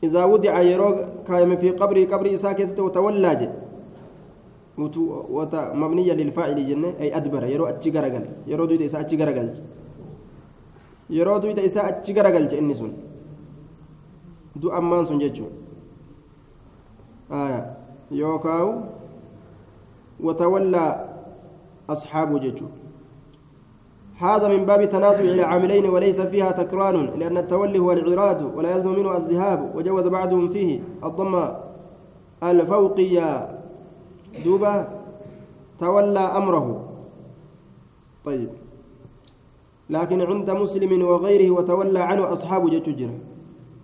إذا 0.02 0.24
ودع 0.24 0.60
يروق 0.60 0.96
كايم 1.28 1.56
في 1.56 1.70
قبري 1.70 2.06
قبري 2.06 2.36
ساكت 2.36 2.78
وتولى 2.80 3.34
جد 3.36 3.52
مبنية 5.74 6.12
للفاعل 6.12 6.56
جنة 6.68 6.94
أي 7.00 7.16
أدبر. 7.16 7.44
يرو 7.44 7.66
أتشي 7.66 7.90
غرقل 7.90 8.24
يرو 8.46 8.64
دويد 8.64 8.82
إساء 8.82 9.00
أتشي 9.00 9.16
غرقل 9.20 9.48
يرو 11.10 11.38
دويد 11.38 11.58
إساء 11.58 12.02
جئني 12.48 12.74
سن. 12.74 12.92
دو 14.56 14.68
أمان 14.72 15.06
سن 15.06 15.18
ججو 15.18 15.46
يوكاو. 18.10 18.74
وتولى 20.20 21.08
أصحابه 21.90 22.38
ججو 22.38 22.66
هذا 24.18 24.48
من 24.48 24.64
باب 24.64 24.84
تنازع 24.88 25.20
العاملين 25.20 25.88
وليس 25.88 26.20
فيها 26.20 26.50
تكرار 26.52 27.16
لأن 27.16 27.38
التولي 27.38 27.78
هو 27.78 27.92
العراض 27.92 28.56
ولا 28.56 28.76
يلزم 28.76 28.92
منه 28.98 29.16
الذهاب 29.16 29.72
وجوز 29.74 30.06
بعضهم 30.06 30.48
فيه 30.48 30.80
الضم 31.04 31.48
الفوقية. 32.42 33.58
دوبة 34.44 34.86
تولى 35.80 36.18
أمره. 36.20 36.88
طيب. 38.24 38.48
لكن 39.90 40.20
عند 40.20 40.50
مسلم 40.50 41.04
وغيره 41.04 41.50
وتولى 41.50 42.00
عنه 42.00 42.32
أصحاب 42.32 42.70
جتجر 42.70 43.10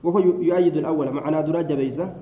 وهو 0.04 0.18
يؤيد 0.18 0.76
الأول 0.76 1.10
معنا 1.10 1.40
دراج 1.40 1.72
بيسة 1.72 2.14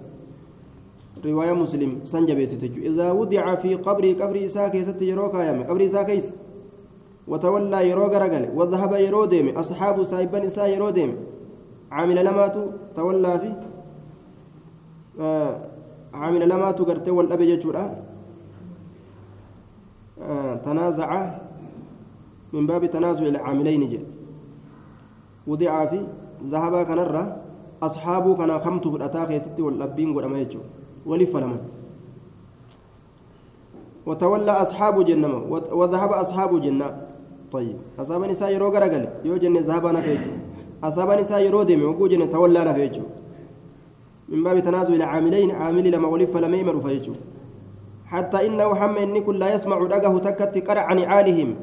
رواية 1.25 1.53
مسلم 1.53 2.01
سنجبيسة 2.05 2.63
إذا 2.77 3.13
وضع 3.13 3.55
في 3.55 3.75
قبر 3.75 4.05
قبر 4.13 4.45
إساء 4.45 4.69
كيسة 4.69 4.99
يروكا 5.01 5.63
قبر 5.63 5.85
إساء 5.87 6.03
كيسة 6.03 6.35
وتولى 7.29 7.89
يرو 7.91 8.07
غرغل 8.13 8.49
وذهب 8.55 8.93
يرو 8.93 9.25
ديم 9.25 9.49
أصحاب 9.57 10.03
سايبان 10.05 10.43
إساء 10.45 10.69
يرو 10.69 10.91
ديم 10.91 11.17
عامل 11.91 12.25
لماتو. 12.25 12.63
تولى 12.95 13.39
في 13.39 13.51
آه 15.21 15.61
عامل 16.15 16.49
لماتو 16.49 16.85
قرتي 16.85 17.11
والأبي 17.11 17.57
جتورا 17.57 17.85
آه 20.23 20.55
تنازع 20.57 21.11
من 22.53 22.67
باب 22.67 22.87
تنازع 22.87 23.25
العاملين 23.27 23.89
جي. 23.89 24.01
وضع 25.47 25.87
في 25.87 26.01
ذهب 26.53 26.87
كنرة 26.87 27.37
أصحابه 27.83 28.37
كان 28.37 28.61
خمت 28.61 28.89
فدأتا 28.89 29.25
خيستي 29.25 29.63
والأبين 29.63 30.19
قد 30.19 30.25
أما 30.25 30.39
يجو. 30.39 30.61
ولف 31.07 31.37
وتولى 34.07 34.53
أصحاب 34.53 35.05
جنة. 35.05 35.33
وذهب 35.73 36.11
أصحاب 36.13 36.63
جنة. 36.63 36.89
طيب. 37.53 37.77
أصاب 37.99 38.25
نساء 38.25 38.51
يرو 38.53 38.69
غرغل. 38.69 39.09
يو 39.25 39.37
جنة 39.37 39.61
ذهب 39.61 39.87
أنا 39.87 40.01
فيجو. 40.01 40.31
أصاب 40.85 41.21
نساء 41.21 41.41
يرو 41.41 41.63
ديم 41.63 41.85
وقو 41.89 42.07
جنة 42.07 42.27
تولى 42.27 42.63
أنا 42.63 42.73
فيجو. 42.73 43.03
من 44.29 44.45
باب 44.45 44.61
تنازل 44.61 44.95
العاملين 44.95 45.51
عامل 45.51 45.91
لما 45.91 46.09
ولف 46.09 46.37
لما 46.37 46.57
يمر 46.57 46.81
فيجو. 46.81 47.13
حتى 48.07 48.47
إنه 48.47 48.75
حم 48.75 48.97
إني 48.97 49.21
كل 49.21 49.39
لا 49.39 49.55
يسمع 49.55 49.87
دقه 49.87 50.19
تكت 50.19 50.69
قرع 50.69 50.83
عن 50.83 50.99
آلهم 50.99 51.57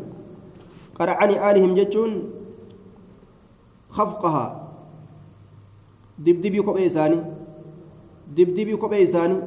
قرع 1.00 1.13
عن 1.21 1.29
آلهم 1.29 1.75
جتون 1.75 2.12
خفقها 3.89 4.67
دبدبي 6.19 6.60
dibdibii 8.36 8.78
kophee 8.78 9.04
isaanii. 9.08 9.42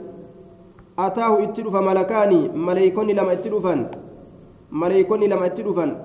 Ataahu 0.96 1.42
itti 1.42 1.62
dhufa 1.62 1.82
malakaanii 1.82 2.48
maleeykonni 2.66 3.14
lama 3.14 3.32
itti 3.34 3.50
dhufan 3.50 3.86
maleeykonni 4.70 5.28
lama 5.28 5.46
itti 5.46 5.62
dhufan. 5.62 5.96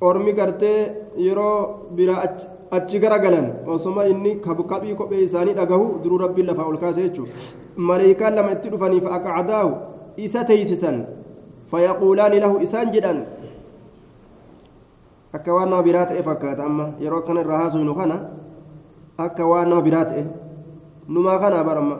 Ormi 0.00 0.32
gartee 0.32 0.78
yeroo 1.16 1.90
biraa 1.96 2.22
achi 2.70 3.00
gara 3.00 3.18
galan 3.18 3.52
osoma 3.66 4.06
inni 4.06 4.36
kabkabii 4.46 4.94
kophee 4.94 5.24
isaanii 5.24 5.54
dhagahu 5.58 6.00
duruu 6.02 6.18
rabbiin 6.18 6.46
lafaa 6.46 6.68
ol 6.70 6.78
kaase 6.78 7.02
jechuudha. 7.08 7.32
Maleeykaan 7.76 8.34
lama 8.36 8.52
itti 8.52 8.70
dhufanii 8.70 9.00
fa'a 9.00 9.20
fa'aqacdaahu 9.20 9.72
isa 10.16 10.44
teeysisan 10.44 11.04
fayaquulaani 11.70 12.40
lahu 12.40 12.60
isaan 12.62 12.92
jedhan. 12.92 13.26
Akka 15.32 15.54
waan 15.54 15.70
nama 15.70 15.82
biraa 15.82 16.06
ta'e 16.06 16.22
fakkaata 16.22 16.64
amma 16.64 16.92
yeroo 17.00 17.18
akkana 17.18 17.40
irraa 17.40 17.58
haasofnu 17.62 17.94
kana. 17.94 18.20
Akka 19.18 19.46
waan 19.46 19.68
nama 19.68 19.82
biraa 19.82 20.04
ta'e 20.04 20.24
numaa 21.08 21.38
kana 21.38 21.64
baramma 21.64 21.96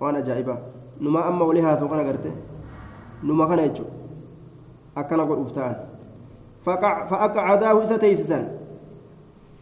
waan 0.00 0.16
ajaa'ibaa 0.16 0.58
numaa 1.00 1.24
amma 1.30 1.44
walii 1.44 1.64
haasoo 1.68 1.88
kana 1.88 2.04
garte 2.04 2.30
numa 3.22 3.46
kana 3.46 3.68
jechuudha 3.68 3.92
akkana 4.94 5.24
godhuuf 5.24 5.52
ta'an. 5.52 5.92
فأقعداه 6.66 7.84
ستيسسا 7.84 8.38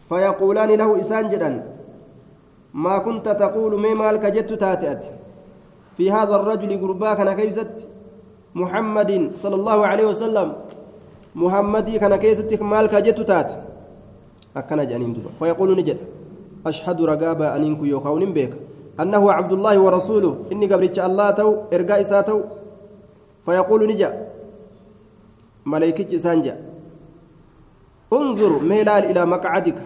فيقولان 0.09 0.69
له 0.69 0.99
إسان 0.99 1.29
جدا 1.29 1.51
ما 2.73 2.97
كنت 2.97 3.27
تقول 3.29 3.79
ما 3.79 3.93
مالك 3.93 4.25
جت 4.25 4.53
تاتئت 4.53 5.03
في 5.97 6.11
هذا 6.11 6.35
الرجل 6.35 6.71
قربا 6.81 7.13
كان 7.13 7.33
كيست 7.33 7.87
محمد 8.55 9.31
صلى 9.35 9.55
الله 9.55 9.79
عليه 9.87 10.05
وسلم 10.11 10.47
محمدي 11.35 11.99
كان 11.99 12.15
كيست 12.15 12.61
مالك 12.61 12.95
جت 12.95 13.19
تات 13.29 13.49
أكنا 14.57 14.83
جانين 14.83 15.13
دوبا 15.13 15.29
فيقول 15.39 15.69
نجد 15.79 15.97
أشهد 16.65 17.01
رقابة 17.01 17.55
أنينكو 17.55 17.85
يوكاون 17.85 18.33
بيك. 18.33 18.53
أنه 18.99 19.31
عبد 19.31 19.51
الله 19.51 19.75
ورسوله. 19.79 20.51
إني 20.51 20.65
قبرتش 20.69 20.99
الله 20.99 21.27
تو 21.31 21.49
إرقاء 21.73 22.01
ساتو 22.03 22.39
فيقول 23.45 23.81
نجا. 23.89 24.09
ملائكة 25.65 26.17
سانجا 26.17 26.55
انظر 28.13 28.51
ميلال 28.61 29.03
إلى 29.09 29.21
مقعدك. 29.25 29.77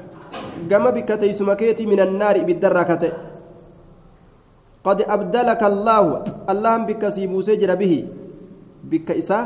قم 0.72 0.86
بك 0.91 1.10
تيسمكيتي 1.22 1.86
من 1.86 2.00
النار 2.00 2.44
بالدركة. 2.44 3.03
قد 4.84 5.00
أبدلك 5.01 5.62
الله. 5.63 6.03
اللهم 6.50 6.84
بك 6.86 7.03
سيبوسي 7.10 7.55
جر 7.55 7.75
به. 7.75 7.94
بك 8.84 9.12
إساه 9.12 9.46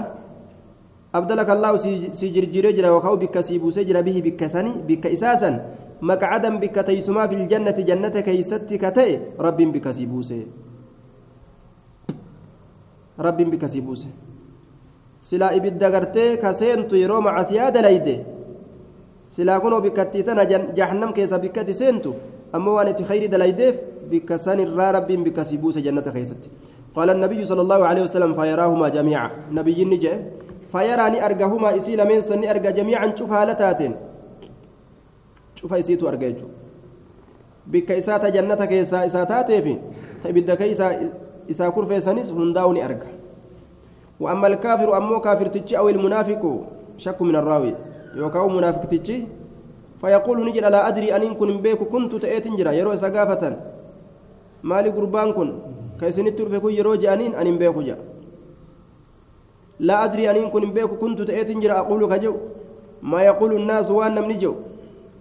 أبدلك 1.16 1.50
الله 1.50 1.72
سيجرجر 2.14 2.66
جر 2.72 2.86
وكاو 2.92 3.16
بك 3.16 3.36
سيبوسي 3.42 3.84
جر 3.84 4.02
به 4.02 4.18
بك 4.26 4.42
سني. 4.48 4.74
بك 4.88 5.06
إساسا 5.16 5.52
مقعدا 6.02 6.52
بك 6.64 6.76
تيسما 6.88 7.28
في 7.28 7.36
الجنة 7.36 7.78
جنة 7.90 8.16
كيستك 8.20 8.84
تي 8.96 9.20
رب 9.40 9.60
بك 9.74 9.92
سيبوسي 9.92 10.42
رب 13.20 13.40
بك 13.52 13.66
سيبوسي 13.66 14.12
سلا 15.20 15.56
إبدا 15.56 15.88
غرتي 15.92 16.40
كسينتو 16.40 16.96
يرو 16.96 17.20
مع 17.20 17.44
سيادة 17.44 17.82
ليدي. 17.84 18.18
سلا 19.30 19.60
كنو 19.60 19.80
بكتي 19.84 20.24
تنا 20.24 20.44
جهنم 20.72 21.12
كيسا 21.12 21.38
بكتي 21.38 21.74
سينتو. 21.76 22.14
أما 22.56 22.72
وانتي 22.72 23.04
خير 23.04 23.28
دليديف 23.28 23.76
بك 24.12 24.36
سن 24.36 24.60
الرا 24.60 24.92
رب 24.92 25.12
بك 25.12 25.42
سيبوسي 25.44 25.82
جنة 25.84 26.02
كيستي. 26.02 26.50
قال 26.96 27.10
النبي 27.10 27.46
صلى 27.46 27.62
الله 27.62 27.86
عليه 27.86 28.04
وسلم 28.08 28.32
فيراهما 28.34 28.90
جميعا. 28.90 29.30
نبي 29.52 29.86
نجي 29.86 30.14
فيراني 30.72 31.26
أرجهما 31.26 31.78
إسيل 31.78 32.00
من 32.08 32.22
سني 32.22 32.50
أرجى 32.52 32.72
جميعا 32.72 33.16
شوف 33.16 33.32
هالتاتين 33.32 33.94
شوف 35.60 35.74
إسيتو 35.74 36.08
أرجى 36.10 36.36
بك 37.68 37.92
إساتا 37.92 38.30
جنة 38.36 38.66
كيسا 38.72 39.06
إساتاتي 39.06 39.62
في 39.62 39.74
تبدا 40.24 40.56
كيسا 40.56 40.88
إسا 41.52 41.70
كرفي 41.76 42.00
سنس 42.02 42.32
هنداوني 42.32 42.86
أرجى 42.86 43.12
وأما 44.20 44.48
الكافر 44.48 44.98
أمو 44.98 45.20
كافر 45.26 45.48
تجي 45.56 45.78
أو 45.78 45.90
المنافق 45.90 46.44
شك 46.98 47.20
من 47.22 47.36
الراوي 47.36 47.74
يوكاو 48.16 48.50
منافق 48.50 48.84
تجي 48.92 49.18
فيقول 50.02 50.38
نجد 50.48 50.66
لا 50.76 50.88
أدري 50.88 51.16
أن 51.16 51.34
كن 51.40 51.52
بيك 51.62 51.82
كنت 51.94 52.16
تأتي 52.24 52.50
جرا 52.58 52.72
يرو 52.72 52.96
سقافة 52.96 53.44
مالي 54.64 54.90
قربان 54.96 55.30
كن 55.38 55.50
كيسني 56.00 56.32
ترفي 56.32 56.60
كي 56.64 56.72
يرو 56.80 56.96
جانين 57.04 57.36
أن 57.36 57.58
بيك 57.62 57.78
جا 57.88 57.98
لا 59.80 59.96
أدري 60.06 60.24
أن 60.32 60.50
كن 60.54 60.66
بيك 60.76 60.92
كنت 61.02 61.20
تأتي 61.30 61.54
جرا 61.64 61.76
أقول 61.84 62.02
كجو 62.12 62.36
ما 63.12 63.20
يقول 63.30 63.52
الناس 63.60 63.92
وأنا 63.92 64.22
من 64.22 64.38
جو 64.42 64.54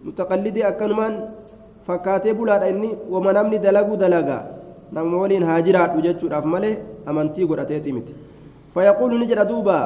متقلدي 0.04 0.68
أكنمان 0.68 1.14
bulaadha 2.36 2.68
inni 2.68 2.90
wama 3.10 3.32
namni 3.32 3.58
dalagu 3.58 3.96
dalagaa 3.96 4.44
nama 4.92 5.16
waliin 5.16 5.44
haa 5.48 5.62
jiraadhu 5.64 6.04
jechuudhaaf 6.04 6.44
malee 6.44 6.76
amantii 7.08 7.46
godhateeti 7.48 7.92
miti 7.96 8.12
فيقول 8.74 9.20
نجد 9.20 9.40
دوبا 9.48 9.80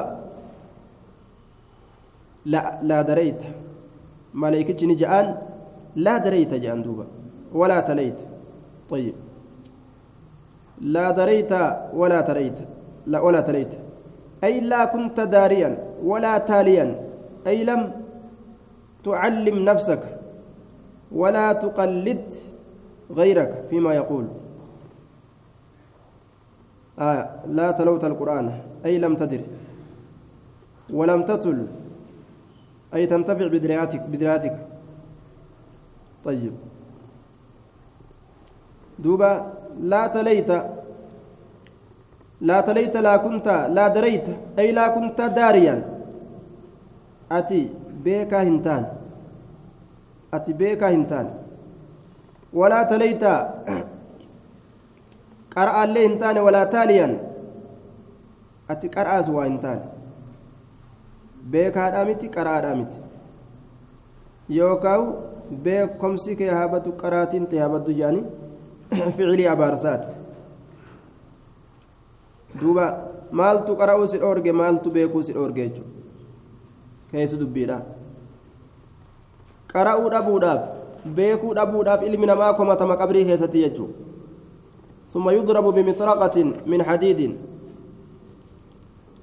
لا 2.45 2.79
لا 2.83 3.01
دريت. 3.01 3.41
ملائكة 4.33 4.87
نجان 4.87 5.27
لا 5.95 6.17
دريت 6.17 6.53
جان 6.53 6.83
دوبا 6.83 7.05
ولا 7.53 7.79
تليت. 7.79 8.19
طيب. 8.89 9.15
لا 10.81 11.11
دريت 11.11 11.53
ولا 11.93 12.21
تليت. 12.21 12.59
لا 13.07 13.19
ولا 13.19 13.41
تليت. 13.41 13.73
أي 14.43 14.59
لا 14.59 14.85
كنت 14.85 15.19
داريا 15.19 15.69
ولا 16.03 16.37
تاليا. 16.37 16.85
أي 17.47 17.63
لم 17.63 17.91
تعلم 19.03 19.65
نفسك 19.65 20.03
ولا 21.11 21.53
تقلد 21.53 22.33
غيرك 23.11 23.65
فيما 23.69 23.93
يقول. 23.93 24.27
آه 26.99 27.29
لا 27.47 27.71
تلوت 27.71 28.03
القرآن 28.03 28.59
أي 28.85 28.97
لم 28.97 29.15
تدر. 29.15 29.41
ولم 30.93 31.23
تتل 31.23 31.67
أي 32.93 33.05
تنتفع 33.07 33.47
بدراياتك 33.47 34.01
بدراياتك 34.01 34.55
طيب. 36.23 36.53
دوبا 38.99 39.53
لا 39.81 40.07
تليت 40.07 40.49
لا 42.41 42.61
تليت 42.61 42.97
لا 42.97 43.17
كنت 43.17 43.47
لا 43.47 43.87
دريت 43.87 44.27
أي 44.59 44.71
لا 44.71 44.87
كنت 44.87 45.21
داريا. 45.21 45.75
أتي. 47.31 47.82
بيكا 48.03 48.43
هنتان 48.43 48.83
أتي 50.33 50.53
بيكا 50.53 50.89
هنتان 50.95 51.27
ولا 52.53 52.83
تليت 52.83 53.23
قرأ 55.55 55.83
اللي 55.83 56.01
هنتان 56.07 56.37
ولا 56.37 56.63
تاليا 56.63 57.07
أتي 58.69 58.87
قرأ 58.87 59.21
سوى 59.21 59.47
هنتان 59.47 59.79
beekaadhaa 61.51 62.05
miti 62.07 62.27
qaraadhaa 62.35 62.75
miti 62.75 62.99
yookaan 64.57 65.07
beekomsi 65.63 66.35
kee 66.41 66.51
habatu 66.57 66.91
qaraatiin 67.01 67.47
ta'e 67.51 67.59
habaddu 67.63 67.95
jedhanii 67.97 68.23
ficilii 69.17 69.47
abaarsaati 69.53 70.07
duuba 72.61 72.85
maaltu 73.41 73.75
qara'uu 73.81 74.07
si 74.13 74.21
dhoorge 74.23 74.51
maaltu 74.61 74.95
beekuu 74.97 75.23
si 75.29 75.35
dhoorge 75.39 75.61
jechuudha 75.65 76.02
keessi 77.13 77.37
dubbiidha. 77.37 77.77
Qara'uu 79.73 80.09
dhabuudhaaf 80.09 80.61
beekuu 81.15 81.53
dhabuudhaaf 81.55 82.03
ilmi 82.09 82.25
namaa 82.33 82.53
komatama 82.57 82.97
qabrii 82.97 83.25
keessatti 83.29 83.63
jechuudha. 83.67 84.03
ثم 85.13 85.29
يضرب 85.29 85.63
بمطرقة 85.63 86.37
من 86.65 86.83
حديد 86.83 87.37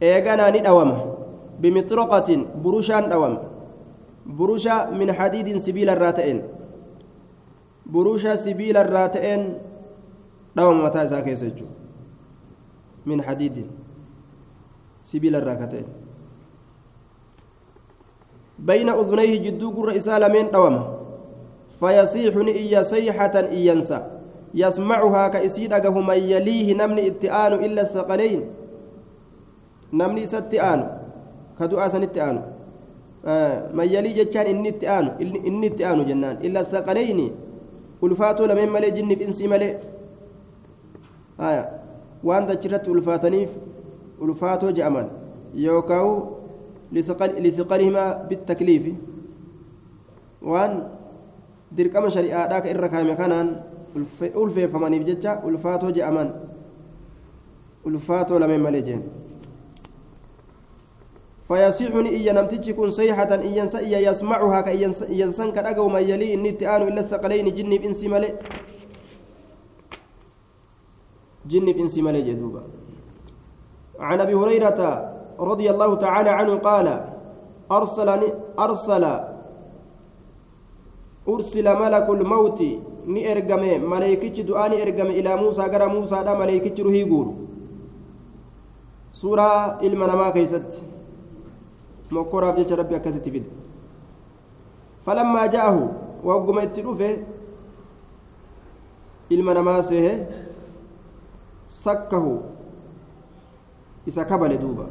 إيغانا 0.02 0.50
ندوما 0.50 0.96
بمطرقة 1.60 2.28
بروشان 2.62 3.08
دوام 3.10 3.34
بروشا 4.26 4.90
من 4.90 5.12
حديد 5.12 5.56
سبيل 5.58 5.90
الراتئين 5.90 6.38
بروشا 7.86 8.36
سبيل 8.36 8.76
الراتئين 8.76 9.42
دوام 10.56 10.84
متى 10.84 11.08
ساكيسجو 11.08 11.66
من 13.06 13.18
حديد 13.22 13.66
سبيل 15.02 15.34
الراكتين 15.36 15.86
بين 18.60 18.88
أذنيه 18.88 19.40
جدو 19.44 19.70
قر 19.70 19.96
إسالمين 19.96 20.50
دوام. 20.50 20.76
فيصيح 21.80 22.36
إيا 22.36 22.82
صيحة 22.82 23.34
إينسا 23.48 24.20
يسمعها 24.54 25.28
كإسيد 25.28 25.72
من 25.86 26.20
يليه 26.32 26.74
نمني 26.76 27.06
اتئان 27.06 27.52
إلا 27.64 27.82
الثقلين. 27.82 28.40
نمني 29.92 30.26
ستئان 30.26 30.80
كدعاء 31.58 31.88
سنت 31.88 32.18
آنو 32.18 32.42
آه 33.26 33.72
من 33.72 33.84
يلي 33.84 34.12
جتان 34.12 34.46
إني 34.46 34.68
اتآنو 34.68 35.10
إني 35.20 35.66
اتآنو 35.66 36.04
جنان. 36.04 36.36
إلا 36.44 36.60
الثقلين. 36.60 37.32
ألفاتو 38.04 38.44
لمن 38.44 38.68
ملي 38.72 38.90
جني 38.90 39.14
بإنسي 39.14 39.48
ملي. 39.48 39.80
آية. 41.40 41.64
وأن 42.24 42.46
دجرت 42.46 42.88
ألفاتنيف. 42.88 43.50
ألفاتو 44.22 44.70
جأمان. 44.70 45.08
يوكاو 45.54 46.39
لثقلهما 46.92 48.04
بالتكليف. 48.28 48.84
وأن 50.42 50.72
shari'aadhaa 52.10 52.62
ka 52.62 52.68
irra 52.68 52.88
kaame 52.88 53.14
kanaan 53.14 53.62
ulfeeffamaniif 54.34 55.04
jecha 55.06 55.38
ulfaatoo 55.46 55.92
je'aman 55.94 56.34
ulfaatoo 57.84 58.38
lameen 58.38 58.62
malee 58.62 58.82
jeen 58.82 59.02
فيصيحني 61.50 62.14
إيا 62.14 62.32
نمتج 62.32 62.78
كن 62.78 62.90
صيحة 62.94 63.26
إيانسا 63.42 63.82
إيا 63.82 63.98
يسمعها 63.98 64.60
كإيانسان 64.70 65.50
كدقوا 65.50 65.90
من 65.90 66.06
يلي 66.06 66.38
إني 66.38 66.62
تآن 66.62 66.86
إلا 66.86 67.10
الثقلين 67.10 67.50
جني 67.50 67.78
بإنسي 67.78 68.06
ملي. 68.06 68.38
جني 71.50 71.72
بإنسي 71.74 72.02
ملي 72.06 72.22
جدوبا. 72.22 72.62
عن 73.98 74.20
أبي 74.20 74.34
هريرة 74.34 74.80
رضي 75.40 75.70
الله 75.70 75.90
تعالى 75.94 76.30
عنه 76.30 76.54
قال 76.60 76.86
أرسل 77.72 78.08
أرسل 78.58 79.04
أرسل 81.28 81.66
ملك 81.82 82.06
الموت 82.10 82.60
ني 83.06 83.20
إرجمي 83.32 83.78
ملائكتش 83.78 84.40
دعاني 84.40 84.82
إرجمي 84.82 85.12
إلى 85.20 85.36
موسى 85.36 85.62
قرى 85.62 85.86
موسى 85.86 86.18
دا 86.24 86.34
ملائكتش 86.36 86.80
روحي 86.80 87.04
قول 87.10 87.28
سورة 89.12 89.80
إلما 89.82 90.06
نما 90.06 90.30
قيست 90.30 90.70
مقرى 92.10 92.52
بجيش 92.52 92.72
ربي 92.72 92.96
أكاست 92.96 93.28
فيد. 93.28 93.44
فلما 95.06 95.46
جاءه 95.46 95.76
وقم 96.24 96.58
التلوفي 96.58 97.16
إلما 99.32 99.52
نما 99.54 99.82
سكه 101.66 102.24
إذا 104.08 104.22
كبل 104.22 104.58
دوبا. 104.58 104.86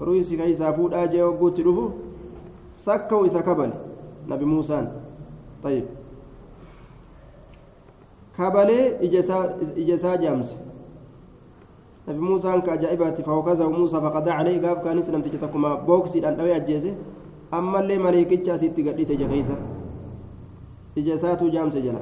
Ruhii 0.00 0.50
isaa 0.50 0.72
fuudhaa 0.72 1.06
jee 1.06 1.22
wagguutti 1.22 1.62
dhufu 1.62 1.92
sakkahu 2.72 3.26
isa 3.26 3.42
kabale 3.42 3.72
nabi 4.28 4.44
muusaan 4.44 4.86
طيب 5.64 5.84
kabalee 8.36 8.98
ija 9.00 9.94
isaa 9.94 10.16
jaamse 10.16 10.56
nabi 12.06 12.20
muusaan 12.20 12.62
ka 12.62 12.72
ajaa'ibaatti 12.72 13.22
fawkaza 13.22 13.68
muusaa 13.68 14.00
faqadaa 14.00 14.36
calee 14.38 14.58
gaaf 14.64 14.82
kaanis 14.84 15.08
namticha 15.08 15.38
takkuma 15.38 15.76
booksiidhaan 15.86 16.36
dhawee 16.36 16.54
ajjeese 16.54 16.94
ammallee 17.50 17.98
maleekicha 17.98 18.54
asitti 18.54 18.82
gadhiise 18.82 19.14
ija 19.14 19.28
keeysa 19.28 19.56
ija 20.96 21.14
isaatuu 21.14 21.48
jaamse 21.54 21.80
jala 21.86 22.00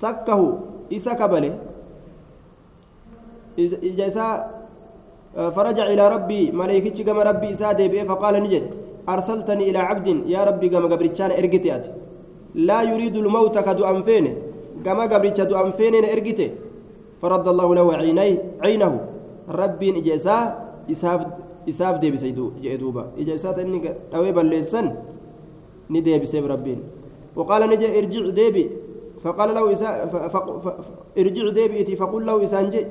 sakkahu 0.00 0.46
isa 0.90 1.14
kabale 1.14 1.52
ija 3.90 4.06
isaa 4.06 4.32
فرجع 5.38 5.86
إلى 5.94 6.04
ربي 6.14 6.50
ملائكتي 6.50 7.02
كما 7.04 7.22
ربي 7.22 7.52
إساده 7.54 7.86
بيه 7.86 8.02
فقال 8.02 8.34
نجد 8.42 8.64
أرسلتني 9.08 9.70
إلى 9.70 9.78
عبد 9.78 10.06
يا 10.26 10.44
ربي 10.44 10.68
كما 10.68 10.86
قبرتشان 10.92 11.30
إرقتي 11.30 11.70
لا 12.54 12.82
يريد 12.82 13.16
الموت 13.16 13.58
كدو 13.58 13.84
أنفينه 13.84 14.32
كما 14.84 15.04
قبرتش 15.12 15.40
دو 15.46 15.54
أنفينه 15.56 15.98
إرقته 16.12 16.50
فرد 17.22 17.46
الله 17.48 17.68
له 17.74 17.86
عيني 17.94 18.38
عينه. 18.64 18.92
ربي 19.48 19.88
إجازا 19.98 20.38
إساف 20.92 21.20
إساف 21.68 21.94
دي 22.02 22.10
بسيدو 22.10 22.60
جئدوبا 22.62 23.04
إجازات 23.18 23.58
إني 23.58 23.80
أويبا 24.14 24.40
ليسن 24.40 24.86
ندي 25.90 26.18
بسيب 26.18 26.44
ربين 26.46 26.80
وقال 27.36 27.62
نجي 27.70 27.98
إرجع 27.98 28.28
ديبي 28.28 28.64
فقال 29.24 29.48
له 29.54 29.72
إسا. 29.72 30.06
ف... 30.12 30.36
ف... 30.36 30.36
إرجع 31.18 31.48
ديبي 31.56 31.96
فقل 31.96 32.26
له 32.26 32.44
إسانجي 32.44 32.82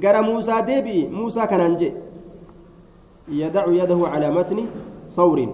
gara 0.00 0.22
muusaa 0.22 0.62
deebi'i 0.66 1.08
muusaa 1.08 1.46
kanaan 1.46 1.76
jedhe 1.76 1.96
yadacu 3.40 3.72
yadahu 3.72 4.04
calaa 4.12 4.32
matni 4.32 4.66
sawrin 5.08 5.50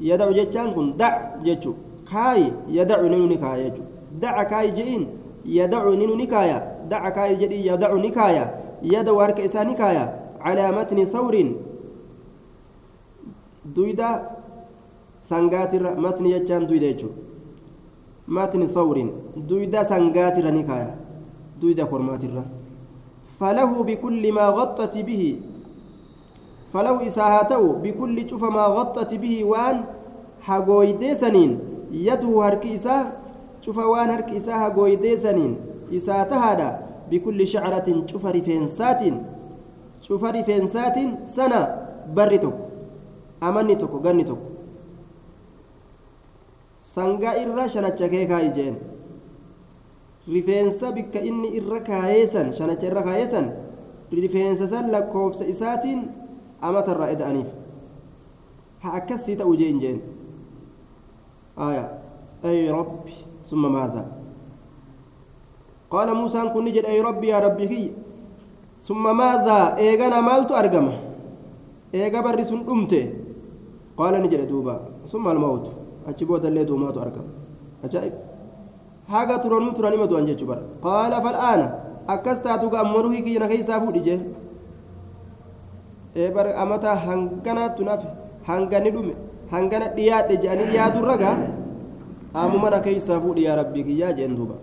yadacu 0.00 0.34
jechaan 0.34 0.74
kun 0.74 0.96
dac 0.96 1.42
jechu 1.44 1.74
kaayi 2.10 2.52
yadacu 2.70 3.08
ninu 3.08 3.26
ni 3.26 3.38
kaaya 3.38 3.64
jechu 3.70 3.82
daca 4.20 4.44
kaayi 4.50 4.72
je'iin 4.72 5.06
yadacu 5.44 5.90
ninu 5.96 6.14
ni 6.16 6.26
kaaya 6.26 6.62
daca 6.88 7.10
kaayi 7.10 7.36
jedhii 7.36 7.66
yadacu 7.66 7.98
ni 7.98 8.10
kaaya 8.10 8.44
yadahu 8.82 9.18
harka 9.18 9.42
isaa 9.42 9.64
ni 9.64 9.74
kaaya 9.74 10.04
calaa 10.44 10.72
matni 10.72 11.06
sawrin 11.06 11.56
duyda 13.74 14.10
sangaatirra 15.18 15.94
matni 15.94 16.30
jechaan 16.32 16.66
duyda 16.66 16.86
jechu 16.92 17.08
matni 18.26 18.68
sawrin 18.68 19.10
duyda 19.48 19.84
sangaatirra 19.84 20.50
ni 20.50 20.62
kaaya 20.64 20.94
duyda 21.60 21.86
kormaatirra 21.86 22.44
فله 23.40 23.82
بكل 23.82 24.32
ما 24.32 24.46
غطت 24.48 24.98
به. 24.98 25.40
فله 26.72 27.06
إساهاته 27.06 27.72
بكل 27.72 28.30
شوف 28.30 28.44
ما 28.44 28.64
غطت 28.66 29.14
به 29.14 29.44
وان 29.44 29.84
هاغويدي 30.44 31.14
سنين 31.14 31.58
يده 31.92 32.32
هركي 32.44 32.74
إساه 32.74 33.06
شوف 33.64 33.78
وان 33.78 34.08
هركي 34.10 34.36
إساه 34.36 34.56
هاغويدي 34.66 35.16
سنين 35.16 35.56
إساتهادا 35.96 36.68
بكل 37.10 37.46
شعرة 37.48 37.88
شوف 38.10 38.26
رفنسات 38.26 39.02
شوف 40.02 40.24
رفنسات 40.24 40.96
سنة 41.24 41.60
برتك 42.16 42.54
أمنتك 43.42 43.92
غنتك 44.04 44.40
سنغا 46.84 47.30
إرى 47.42 47.68
شنتشكيكا 47.68 48.38
يجين 48.40 48.74
rifeensa 50.34 50.92
bikka 50.96 51.20
inni 51.28 51.48
irra 51.58 51.80
kaayeessan 51.88 52.52
shanacha 52.58 52.86
irra 52.90 53.02
kaayeessan 53.08 53.46
rifeensa 54.12 54.64
san 54.72 54.90
lakkoofsa 54.94 55.44
isaatiin 55.52 56.00
amatarraa 56.68 57.08
eda'aniif 57.14 57.48
ha 58.82 58.88
akkasii 58.98 59.36
ta'u 59.40 59.52
jeen 59.60 59.78
jeen 59.82 59.98
aya 61.68 61.84
ay 62.48 62.58
rabbi 62.78 63.12
summa 63.48 63.68
maaza 63.76 64.02
qaala 65.92 66.12
muusaan 66.14 66.50
kun 66.52 66.64
ni 66.64 66.72
jedhe 66.76 66.88
ay 66.94 67.00
rabbi 67.08 67.26
yaa 67.32 67.40
rabbi 67.46 67.64
kiyya 67.72 67.92
summa 68.86 69.10
maaza 69.20 69.56
eegana 69.86 70.18
maaltu 70.28 70.52
argama 70.62 70.92
eega 71.92 72.22
barri 72.26 72.44
sun 72.50 72.60
dhumte 72.66 73.00
qaala 73.98 74.18
ni 74.22 74.28
jedhe 74.32 74.46
duuba 74.52 74.74
summa 75.10 75.30
almawtu 75.34 75.70
achi 76.08 76.24
boodallee 76.28 76.64
duumaatu 76.70 76.98
argama 77.06 77.30
ajaa'ib 77.86 78.14
jechuu 80.30 80.46
bara 80.50 80.62
qaala 80.86 81.20
fal'aana 81.26 81.66
akkas 82.14 82.42
taatu 82.42 82.70
ammoo 82.82 83.02
ruhii 83.06 83.22
kiyyana 83.26 83.48
keessaa 83.52 83.80
fuudhi 83.80 84.00
jee 84.06 84.20
ee 86.16 86.30
bara 86.36 86.56
amata 86.62 86.96
hanganaattu 87.06 87.84
nafe 87.90 88.08
hangani 88.48 88.90
dhume 88.90 89.14
hangana 89.50 89.88
dhiyaadhe 89.96 90.36
je'anii 90.44 90.74
yaadurra 90.78 91.16
gaa 91.22 91.36
amu 92.44 92.58
mana 92.64 92.78
keessaa 92.86 93.20
fuudhi 93.26 93.44
yaa 93.48 93.56
rabbii 93.62 93.84
kiyyaa 93.90 94.12
jeen 94.20 94.36
duuba 94.38 94.56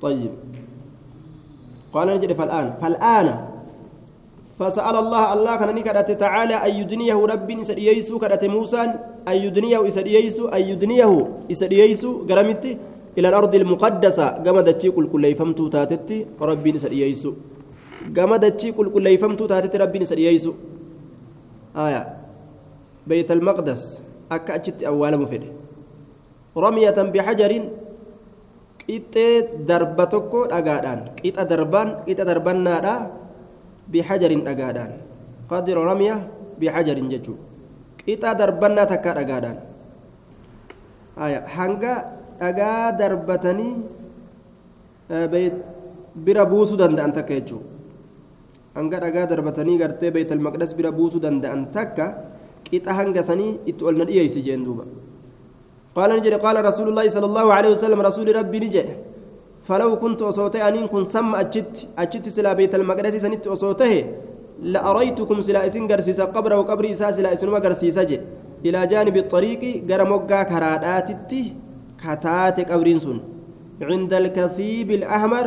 طيب 0.00 0.32
قال 1.92 2.08
نجد 2.08 2.32
فالآن 2.32 2.66
فالآن 2.80 3.26
فسأل 4.58 4.96
الله 4.96 5.22
الله 5.32 5.56
كان 5.56 5.74
نكرت 5.74 6.10
تعالى 6.10 6.54
أن 6.54 6.72
يدنيه 6.80 7.16
ربي 7.16 7.64
سدييسو 7.64 8.18
كرت 8.18 8.44
موسى 8.44 8.82
أن 9.28 9.36
يدنيه 9.36 9.82
إسدييسو 9.88 10.48
أن 10.48 10.62
يدنيه 10.70 11.12
إسدييسو 11.52 12.30
قرمت 12.30 12.64
إلى 13.18 13.26
الأرض 13.28 13.54
المقدسة. 13.54 14.26
كما 14.46 14.60
دتشي 14.62 14.90
كل 14.94 15.06
كل 15.12 15.24
يفهمتو 15.34 15.68
تاتتي 15.68 16.38
ربي 16.38 16.78
سدييسو 16.78 17.32
كما 18.16 18.36
دتشي 18.38 18.72
كل 18.72 18.86
كل 18.94 19.06
يفهمتو 19.06 19.44
تاتتي 19.50 19.76
ربي 19.78 20.04
سدييسو 20.06 20.52
آية. 21.74 22.02
بيت 23.06 23.30
المقدس. 23.30 23.82
أكأجت 24.32 24.82
أولا 24.86 25.16
مفيد. 25.16 25.42
رمية 26.56 26.98
بحجر. 27.14 27.52
qixxee 28.86 29.66
darba 29.66 30.06
tokko 30.06 30.46
dhagaadhaan 30.46 31.18
qixa 31.18 31.42
darbaan 31.42 32.06
qixa 32.06 32.22
darbannaadha 32.22 32.94
bihajarin 33.90 34.46
dhagaadhaan 34.46 35.02
qadira 35.50 35.82
ramya 35.82 36.22
bihajarin 36.54 37.10
jechuudha 37.10 37.42
qixa 38.06 38.30
darbannaa 38.40 38.86
takkaa 38.92 39.14
dhagaadhaan 39.18 39.58
hanga 41.56 41.94
dhagaa 42.40 42.92
darbatanii 43.00 43.72
bira 46.26 46.44
buusuu 46.52 46.78
danda'an 46.82 47.12
takka 47.18 47.34
jechuudha 47.38 47.66
hanga 48.76 48.96
dhagaa 49.04 49.26
darbatanii 49.32 49.76
gartee 49.82 50.10
beeytal 50.16 50.42
maqdas 50.46 50.70
bira 50.78 50.90
buusuu 50.98 51.20
danda'an 51.26 51.60
takka 51.76 52.06
qixa 52.68 52.92
hanga 52.98 53.22
sanii 53.28 53.52
itti 53.70 53.82
ol 53.88 53.96
na 54.00 54.04
dhiyeessi 54.08 54.42
jeen 54.46 54.64
duuba. 54.68 54.86
قال 55.96 56.10
نجد 56.12 56.34
قال 56.44 56.56
رسول 56.60 56.86
الله 56.92 57.06
صلى 57.16 57.26
الله 57.30 57.46
عليه 57.56 57.70
وسلم 57.80 57.96
رسول 57.96 58.28
ربي 58.36 58.58
نجد 58.68 58.88
فلو 59.64 59.90
كنت 59.96 60.20
أصوته 60.28 60.60
أن 60.68 60.86
كن 60.92 61.04
ثم 61.08 61.32
أجت 61.34 61.88
أجت 61.96 62.28
سلا 62.36 62.52
بيت 62.52 62.76
المقدس 62.76 63.16
سنت 63.24 63.48
أصوته 63.48 63.92
لأريتكم 64.62 65.40
سلا 65.42 65.66
إسن 65.66 65.88
قرسيس 65.88 66.20
قبر 66.20 66.52
وقبر 66.58 66.84
إسا 66.92 67.12
سلا 67.12 67.32
إسن 67.32 67.50
قرسيس 67.54 67.98
إلى 68.64 68.86
جانب 68.86 69.16
الطريق 69.16 69.62
قرموقا 69.90 70.42
كرادات 70.42 71.08
كتات 72.00 72.58
قبرين 72.70 73.20
عند 73.82 74.12
الكثيب 74.14 74.90
الأحمر. 74.90 75.46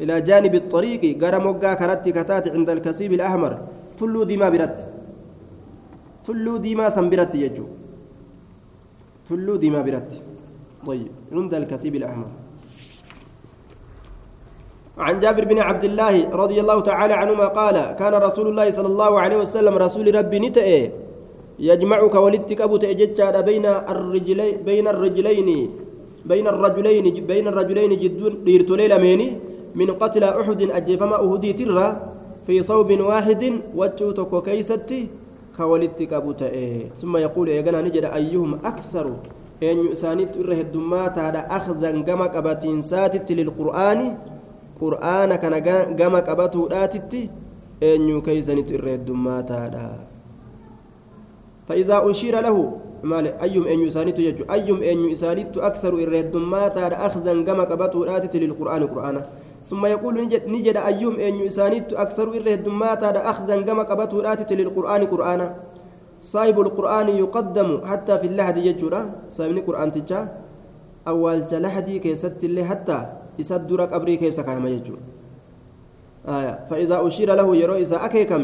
إلى 0.00 0.20
جانب 0.20 0.54
الطريق 0.54 1.02
قرموقا 1.24 1.74
كرات 1.74 2.08
كتات 2.08 2.48
عند 2.48 2.68
الكثيب 2.70 3.12
الأحمر. 3.12 3.52
تلو 3.98 4.22
ديما 4.24 4.48
برت. 4.48 4.78
تلو 6.24 6.56
ديما 6.56 6.86
سنبرت 6.90 7.34
يجو. 7.34 7.66
تلو 9.26 9.56
ديما 9.56 9.82
برت. 9.82 10.10
طيب 10.86 11.12
عند 11.32 11.54
الكثيب 11.54 11.94
الأحمر. 11.94 12.30
عن 14.98 15.20
جابر 15.20 15.44
بن 15.44 15.58
عبد 15.58 15.84
الله 15.84 16.30
رضي 16.30 16.60
الله 16.60 16.80
تعالى 16.80 17.14
عنهما 17.14 17.46
قال 17.48 17.76
كان 17.98 18.14
رسول 18.14 18.46
الله 18.48 18.70
صلى 18.70 18.86
الله 18.86 19.20
عليه 19.20 19.36
وسلم 19.36 19.74
رسول 19.78 20.14
ربي 20.14 20.38
نتئ 20.38 20.90
يجمعك 21.58 22.14
ولدتك 22.14 22.60
أبو 22.60 22.76
تأججاد 22.76 23.44
بين 23.44 23.66
الرجلين 23.66 24.54
بين 24.68 24.86
الرجلين 24.88 25.48
بين 26.30 26.46
الرجلين 26.46 27.06
بين 27.26 27.46
الرجلين 27.48 27.90
جدون 28.02 28.32
ديرت 28.44 28.70
ميني 29.04 29.28
من 29.74 29.88
قتل 30.02 30.24
أحد 30.24 30.60
أجفما 30.62 31.16
أهدي 31.26 31.52
ترى 31.52 31.86
في 32.46 32.62
صوب 32.62 32.90
واحد 33.00 33.42
وجهتك 33.78 34.32
كيستي 34.46 35.00
كولدتك 35.56 36.12
أبو 36.12 36.32
ثم 37.00 37.16
يقول 37.16 37.46
يا 37.48 37.62
نجد 37.86 38.04
أيهم 38.04 38.50
أكثر؟ 38.64 39.06
أن 39.62 39.86
يسانيت 39.86 40.36
إره 40.36 40.60
الدمات 40.70 41.18
هذا 41.18 41.46
أخذا 41.50 41.90
كما 42.00 42.24
قبتين 42.24 42.80
ساتت 42.82 43.32
للقرآن 43.32 44.18
كما 44.80 46.18
قبته 46.20 46.68
آتت 46.84 47.14
أن 47.82 48.00
يكيسانيت 48.08 48.72
إره 48.72 48.94
الدمات 48.94 49.52
هذا 49.52 49.86
فإذا 51.68 52.10
أشير 52.10 52.40
له 52.40 52.56
مال 53.02 53.26
أيهم 53.26 53.66
أن 53.66 53.78
يسانيت 53.78 54.18
يجو 54.18 54.44
أيهم 54.52 54.82
أن 54.82 54.98
يسانيت 55.08 55.56
أكثر 55.56 55.92
إره 55.94 56.20
الدمات 56.20 56.78
هذا 56.78 57.06
أخذا 57.06 57.42
كما 57.42 57.64
قبته 57.64 58.16
آتت 58.16 58.36
للقرآن 58.36 58.86
قرآن 58.86 59.22
ثم 59.64 59.86
يقول 59.86 60.14
نجد, 60.26 60.48
نجد 60.48 60.76
أيهم 60.76 61.20
أن 61.20 61.34
يسانيت 61.34 61.92
أكثر 61.92 62.28
إره 62.28 62.54
الدمات 62.54 63.04
هذا 63.04 63.30
أخذا 63.30 63.62
كما 63.62 63.82
قبته 63.82 64.32
آتت 64.32 64.52
للقرآن 64.52 65.06
قرآن 65.06 65.54
صاحب 66.20 66.60
القرآن 66.60 67.08
يقدم 67.08 67.80
حتى 67.86 68.18
في 68.18 68.26
اللحد 68.26 68.56
يجورا 68.56 69.10
صاحب 69.30 69.50
القرآن 69.50 69.92
تجا 69.92 70.28
أول 71.08 71.46
جلحدي 71.46 71.98
كيست 71.98 72.44
اللي 72.44 72.64
حتى 72.64 73.17
يسدر 73.38 73.80
قبري 73.84 74.16
كيس 74.16 74.40
كاما 74.40 74.70
يجور 74.70 74.98
آية. 76.28 76.66
فإذا 76.70 77.06
أشير 77.06 77.34
له 77.34 77.56
يرو 77.56 77.74
إذا 77.74 78.04
أكيكم. 78.04 78.42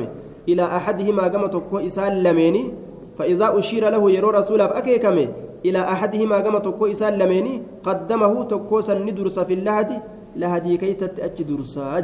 إلى 0.48 0.64
أحدهما 0.64 1.28
كما 1.28 1.46
تكو 1.46 1.78
إسان 1.78 2.22
لميني. 2.22 2.72
فإذا 3.18 3.58
أشير 3.58 3.88
له 3.88 4.10
يرو 4.10 4.30
رسول 4.30 4.60
أكيكم 4.60 5.16
إلى 5.64 5.80
أحدهما 5.80 6.40
كما 6.40 6.58
تكو 6.58 6.86
إسان 6.86 7.12
لميني. 7.18 7.62
قدمه 7.84 8.44
تكو 8.44 8.80
سندرس 8.80 9.38
في 9.38 9.54
اللحد 9.54 9.90
لهدي 10.36 10.76
كيست 10.76 11.20
أتش 11.20 11.42
درسا 11.42 12.02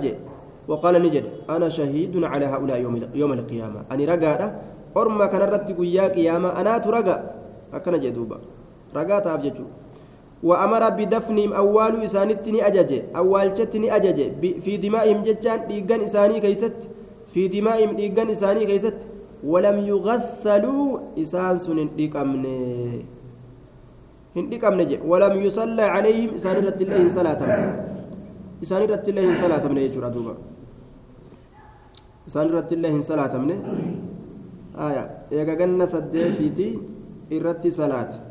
وقال 0.69 1.03
نجد 1.03 1.25
أنا 1.51 1.69
شهيد 1.69 2.15
على 2.25 2.47
هؤلاء 2.47 2.79
يوم, 3.15 3.33
القيامة. 3.33 3.81
أني 3.93 4.05
رقادة 4.05 4.49
أرمى 4.97 5.27
كان 5.27 5.43
رتب 5.49 5.79
يا 5.85 6.09
قيامة. 6.09 6.61
أنا 6.61 6.79
ترقى. 6.79 7.17
أكن 7.75 8.01
جدوبا 8.01 8.39
رقا 8.97 9.19
تابجتو 9.19 9.65
وأمر 10.43 10.83
بدفنهم 10.99 11.53
أول 11.53 12.05
إسانتني 12.05 12.67
أجج 12.67 12.91
أول 13.17 13.47
شتني 13.59 13.97
أجج 13.97 14.19
في 14.65 14.73
دمائهم 14.77 15.23
ججان 15.23 15.69
ديقان 15.69 16.01
إساني 16.09 16.41
كيست 16.41 16.79
في 17.35 17.49
دمائهم 17.49 17.91
ديقان 17.97 18.31
إساني 18.31 18.65
كيست 18.67 18.99
ولم 19.45 19.77
يغسلوا 19.93 20.99
إسان 21.23 21.59
سنن 21.65 21.89
ديقامن 21.97 22.47
je 24.91 24.97
walam 25.11 25.35
yusalla 25.43 25.85
calayhim 25.95 26.31
isaan 26.39 26.57
irratti 26.63 26.85
illee 26.85 26.99
hin 27.03 27.11
salaatamne 27.11 27.65
isaan 28.63 28.83
irratti 28.87 29.11
illee 29.11 29.27
hin 29.27 29.37
salaatamne 29.43 29.81
jechuudha 29.85 30.11
duuba 30.15 30.35
isaan 32.29 32.47
irratti 32.51 32.75
illee 32.79 32.93
hin 32.95 33.03
salaatamne 33.11 33.55
aya 34.87 35.03
eega 35.39 35.55
ganna 35.61 35.87
saddeetiiti 35.95 36.69
irratti 37.39 37.71
salaate 37.81 38.30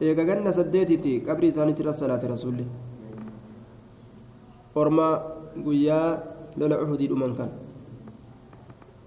eega 0.00 0.24
ganna 0.24 0.52
saddeetiiti 0.52 1.20
qabrii 1.26 1.50
isaaniitti 1.54 1.82
irra 1.82 1.92
salaate 1.92 2.26
rasuulli 2.28 2.66
orma 4.74 5.08
guyyaa 5.66 6.18
lola 6.56 6.76
uhudii 6.82 7.08
dhuman 7.08 7.34
kan. 7.36 7.50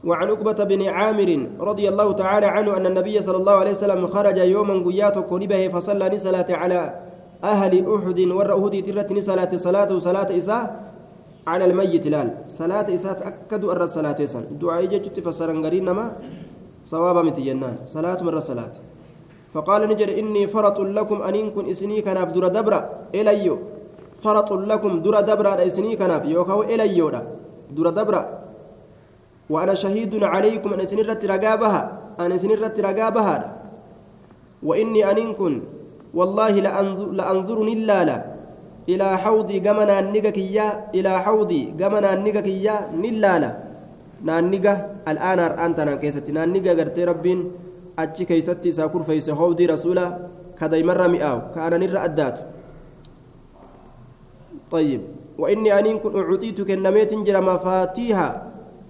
وعن 0.08 0.28
عقبة 0.30 0.64
بن 0.64 0.82
عامر 0.88 1.30
رضي 1.60 1.90
الله 1.90 2.08
تعالى 2.14 2.46
عنه 2.46 2.78
أن 2.78 2.86
النبي 2.86 3.22
صلى 3.22 3.38
الله 3.38 3.56
عليه 3.62 3.72
وسلم 3.72 4.08
خرج 4.08 4.38
يوما 4.38 4.76
قيات 4.88 5.18
كنبه 5.20 5.68
فصلى 5.68 6.06
نسلة 6.16 6.50
على 6.50 6.82
أهل 7.44 7.74
أحد 7.96 8.20
ور 8.38 8.50
أهد 8.54 8.76
ترت 8.88 9.10
نسلة 9.12 9.52
صلاة 9.58 9.92
صلاة 9.98 10.30
إساء 10.38 10.64
على 11.48 11.64
الميت 11.66 12.08
لال 12.08 12.30
صلاة 12.48 12.88
إساء 12.94 13.14
تأكد 13.20 13.62
أر 13.74 13.84
الصلاة 13.84 14.20
إسان 14.24 14.44
دعاء 14.62 14.86
جت 14.86 15.18
فسرن 15.20 15.66
نما 15.66 16.06
صواب 16.86 17.18
مت 17.26 17.40
جنان 17.42 17.76
صلاة 17.90 18.20
مرة 18.24 18.40
صلاة 18.40 18.74
فقال 19.54 19.90
نجر 19.90 20.10
إني 20.20 20.48
فرط 20.48 20.80
لكم 20.80 21.22
أن 21.22 21.52
كن 21.56 21.70
إسني 21.70 22.02
كناف 22.02 22.30
در 22.36 22.48
دبرة 22.48 22.80
إليو 23.16 23.58
فرط 24.24 24.50
لكم 24.54 24.92
در 25.02 25.16
دبرة 25.22 25.52
إسني 25.68 25.96
كناف. 25.96 26.26
يوكو 26.26 26.64
إليو 26.64 27.08
در 27.72 27.88
دبرة. 27.90 28.24
وأنا 29.50 29.74
شهيد 29.74 30.24
عليكم 30.24 30.74
أن 30.74 30.84
سنرت 30.88 31.26
رقابها 31.26 31.82
أن 32.20 32.38
سنرت 32.38 32.80
رقابها. 32.80 33.38
وإني 34.64 35.12
أن 35.12 35.34
كن 35.34 35.62
والله 36.14 36.50
لأنظر 36.50 37.08
لأنظرني 37.12 37.74
اللالا 37.74 38.18
إلى 38.90 39.08
حوضي 39.18 39.60
قمنا 39.60 40.00
النقكيا 40.00 40.68
إلى 40.96 41.12
حوضي 41.24 41.62
قمنا 41.80 42.14
النقكيا 42.14 42.76
نلالا 42.96 43.52
نانقة 44.24 44.74
الآن 45.08 45.40
أنت 45.40 45.80
نانكيستي 45.80 46.32
نانقة 46.32 46.72
قرتي 46.80 47.04
ربين. 47.06 47.67
ساكور 48.70 49.04
فيس 49.04 49.30
حوضي 49.30 49.66
رسولا 49.66 50.06
كذا 50.60 50.78
مرة 50.84 51.08
مئاو 51.08 51.38
كان 51.56 51.74
نرى 51.80 51.98
أدات 51.98 52.38
طيب 54.72 55.02
وإني 55.38 55.70
أن 55.80 56.00
كن 56.00 56.14
أعطيت 56.20 56.62
كنميت 56.62 57.14
جرى 57.14 57.42
مفاتيها 57.42 58.30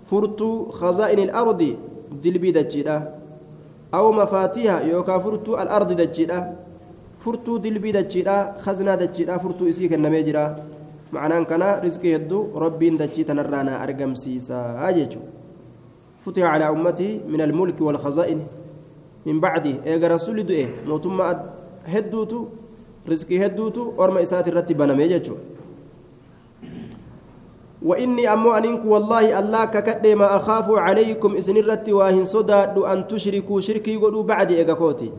furtuu 0.08 0.72
خزائن 0.72 1.20
الأرض 1.20 1.62
dilbii 2.24 2.56
dachiidha. 2.56 3.18
أو 3.94 4.12
مفاتيها 4.12 4.80
يوكا 4.80 5.18
فرتو 5.18 5.56
الأرض 5.56 5.94
دجيدة 5.94 6.40
فرتو 7.20 7.58
دلبي 7.58 7.92
دجيدة 7.92 8.58
خزنة 8.60 8.96
دجيدة 8.96 9.38
فرتو 9.38 9.70
إسي 9.70 9.88
كنمي 9.88 10.22
جرا 10.24 10.56
معناه 11.14 11.44
كان 11.44 11.64
رزق 11.84 12.06
يدو 12.06 12.40
ربين 12.56 12.98
دجي 12.98 13.24
تنرانا 13.24 13.84
أرقم 13.84 14.14
سيسا 14.16 14.60
أجيجو 14.90 15.20
فتح 16.26 16.44
على 16.44 16.70
أمتي 16.70 17.22
من 17.28 17.42
الملك 17.42 17.82
والخزائن 17.82 18.40
من 19.28 19.40
بعده 19.44 19.84
إيجا 19.86 20.08
رسول 20.08 20.48
دوئه 20.48 20.88
موتما 20.88 21.28
هدوتو 21.86 22.40
رزقي 23.10 23.36
هدوتو 23.46 23.84
أرما 24.00 24.22
إسات 24.24 24.48
الرتب 24.48 24.82
نمي 24.82 25.08
جيجو 25.08 25.36
وإني 27.82 28.24
أمو 28.34 28.52
أنك 28.58 28.86
والله 28.86 29.40
الله 29.40 29.66
ككدي 29.66 30.16
ما 30.16 30.28
أخاف 30.40 30.68
عليكم 30.72 31.36
إسن 31.38 31.58
الرت 31.58 31.90
واهن 31.90 32.26
صداد 32.26 32.78
أن 32.78 33.08
تشركوا 33.08 33.62
شركي 33.62 33.96
قلوا 34.02 34.24
بعد 34.24 34.52
إيقاكوتي 34.52 35.12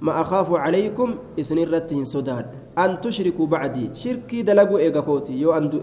ما 0.00 0.20
أخاف 0.20 0.48
عليكم 0.54 1.08
إسن 1.40 1.58
الرت 1.58 1.90
صداد 2.14 2.46
أن 2.78 3.00
تشركوا 3.00 3.46
بعدي. 3.46 3.90
شركي 3.94 4.42
دلقوا 4.42 4.78
إيقاكوتي 4.78 5.32
يو 5.32 5.52
أندو 5.52 5.80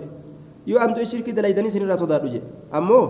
يو 0.67 0.77
أندو 0.79 1.03
شركي 1.03 1.31
دليدني 1.31 1.69
سن 1.69 1.81
الرت 1.81 1.99
صداد 1.99 2.41
أمو 2.73 3.01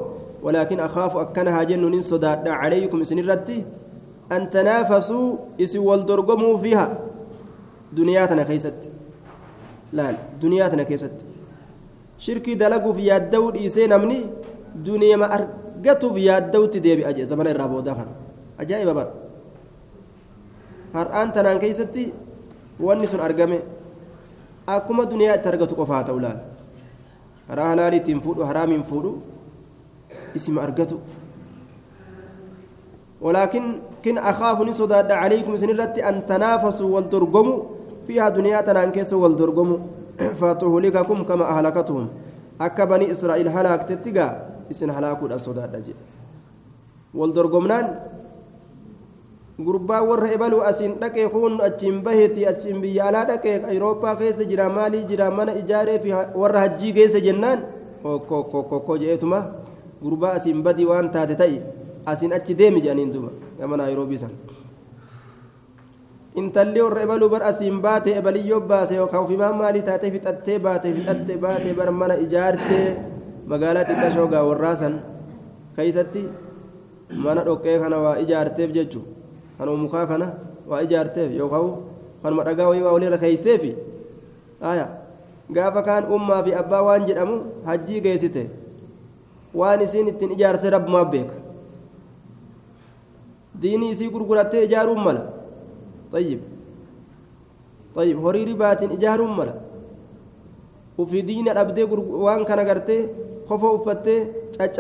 ولكن 0.44 0.80
أخاف 0.80 1.18
أكنها 1.18 1.64
جنون 1.64 2.02
صداد 2.02 2.48
عليكم 2.48 3.02
إسن 3.02 3.20
الرت 3.20 3.50
أن 4.32 4.50
تنافسوا 4.50 5.38
إسن 5.62 5.80
والدرقموا 5.80 6.58
فيها 6.58 7.00
دنياتنا 7.94 8.44
خيست 8.44 8.74
لا 9.94 10.16
دنياتنا 10.42 10.84
خيست 10.86 11.12
shirkii 12.22 12.56
dalaguuf 12.62 12.98
yaadda'uu 13.02 13.50
dhiisee 13.56 13.88
namni 13.90 14.18
duniima 14.86 15.26
argatuuf 15.38 16.18
yaadda'utti 16.28 16.84
deebi'a 16.86 17.14
jee 17.18 17.26
zamana 17.32 17.50
irraa 17.54 17.70
boodaa 17.72 17.96
kana 18.00 18.14
ajaa'iba 18.62 18.94
bara 18.98 19.12
har'aan 20.98 21.32
tanaan 21.38 21.60
keessatti 21.64 22.04
wanni 22.88 23.08
sun 23.14 23.24
argame 23.28 23.58
akkuma 24.76 25.06
duniyaa 25.14 25.38
itti 25.40 25.50
argatu 25.54 25.80
qofaa 25.80 26.04
ta'u 26.10 26.20
laal 26.26 26.40
karaa 27.48 27.70
halaaliitiin 27.72 28.22
fuudhu 28.26 28.48
haraamiin 28.52 28.86
fuudhu 28.92 29.12
isima 30.36 30.62
argatu 30.68 31.02
ولكن 33.22 33.64
كن 34.06 34.18
أخاف 34.18 34.62
نصداد 34.62 35.12
عليكم 35.12 35.58
سنرت 35.58 36.00
أن 36.00 36.26
تنافسوا 36.26 36.90
والدرقموا 36.96 37.58
فيها 38.08 38.30
دنيا 38.30 38.62
تنانكس 38.62 39.14
والدرقموا 39.14 39.78
فتهلككم 40.40 41.18
كما 41.24 41.46
أهلكتهم 41.50 42.08
israa'il 42.62 43.50
halaaktetti 43.50 44.12
gaa 44.14 44.36
isin 44.70 44.90
halaakuudhaan 44.90 45.40
sodaadha 45.40 45.80
jedhe 45.82 46.04
wal 47.14 47.34
dorgomnaan 47.34 47.86
gurbaa 49.66 50.02
warra 50.10 50.30
ebaluu 50.36 50.62
asiin 50.62 50.94
dhaqee 51.02 51.28
kun 51.30 51.62
achiin 51.62 52.02
baheeti 52.06 52.48
achiin 52.48 52.82
biyya 52.82 53.08
alaa 53.10 53.26
dhaqee 53.26 53.56
ayirooppaa 53.70 54.16
keessa 54.16 54.46
jira 54.52 54.70
maalii 54.70 55.04
jira 55.10 55.32
mana 55.32 55.56
ijaaree 55.62 56.00
fi 56.00 56.14
warra 56.42 56.60
hajjii 56.66 56.94
geessa 56.94 57.20
jennaan 57.20 57.60
kokko 58.04 58.98
je'eetuma 58.98 59.40
gurbaa 60.04 60.34
asiin 60.40 60.64
badii 60.64 60.86
waan 60.92 61.10
taate 61.12 61.36
ta'i 61.36 61.62
asiin 62.06 62.34
achi 62.34 62.58
deemi 62.58 62.82
jedhaniin 62.82 63.14
duba 63.14 63.30
gama 63.62 63.78
naayiroobii 63.78 64.18
san. 64.18 64.34
Intalli 66.36 66.82
warra 66.82 67.02
ebaluu 67.06 67.30
bar 67.30 67.44
asiin 67.44 67.78
baate 67.86 68.16
ebaliyyoo 68.20 68.62
baase 68.74 68.96
yookaan 68.96 69.24
ofimaan 69.26 69.56
maalii 69.62 69.82
taatee 69.88 70.12
fixattee 70.12 70.60
baate 70.60 70.94
fixattee 70.98 71.38
baate 71.38 71.74
bar 71.80 71.92
mana 71.92 72.16
ijaartee 72.26 72.86
magaalaa 73.54 73.84
xiqqaa 73.90 74.12
shoogaa 74.16 74.44
warraa 74.50 74.76
san. 74.76 74.96
Keessatti 75.76 76.24
mana 77.26 77.44
dhoqqee 77.48 77.78
kana 77.84 77.98
waa 78.06 78.16
ijaarteef 78.24 78.72
jechuun 78.78 79.06
kan 79.58 79.70
mukaa 79.84 80.06
kana 80.08 80.28
waa 80.70 80.82
ijaarteef 80.88 81.30
yookaan 81.40 81.68
kanuma 82.24 82.44
dhagaa 82.48 82.68
wayii 82.72 82.84
waa 82.88 82.94
walirra 82.96 83.18
keeyseefi 83.18 83.72
gaafa 85.52 85.82
kaan 85.84 86.06
ummaa 86.16 86.44
fi 86.44 86.52
abbaa 86.64 86.82
waan 86.88 87.06
jedhamu 87.08 87.38
hajjii 87.66 88.02
geessite. 88.02 88.44
Waan 89.54 89.82
isiin 89.82 90.08
ittiin 90.08 90.32
ijaarte 90.32 90.70
rabbumaa 90.70 91.06
beeka 91.06 91.34
diinii 93.62 93.92
isii 93.94 94.10
gurgurattee 94.10 94.66
ijaaruun 94.68 95.04
mala. 95.04 95.24
طيب. 96.12 96.40
طيب 97.96 98.18
هوري 98.20 98.44
ربات 98.44 98.84
إجارهم 98.84 99.38
ملا. 99.38 99.56
وفي 100.98 101.22
دين 101.22 101.50
أبدي 101.50 101.84
وان 101.84 102.44
كان 102.44 102.60
قرتي 102.60 103.08
خفا 103.50 103.70
أفتي 103.76 104.16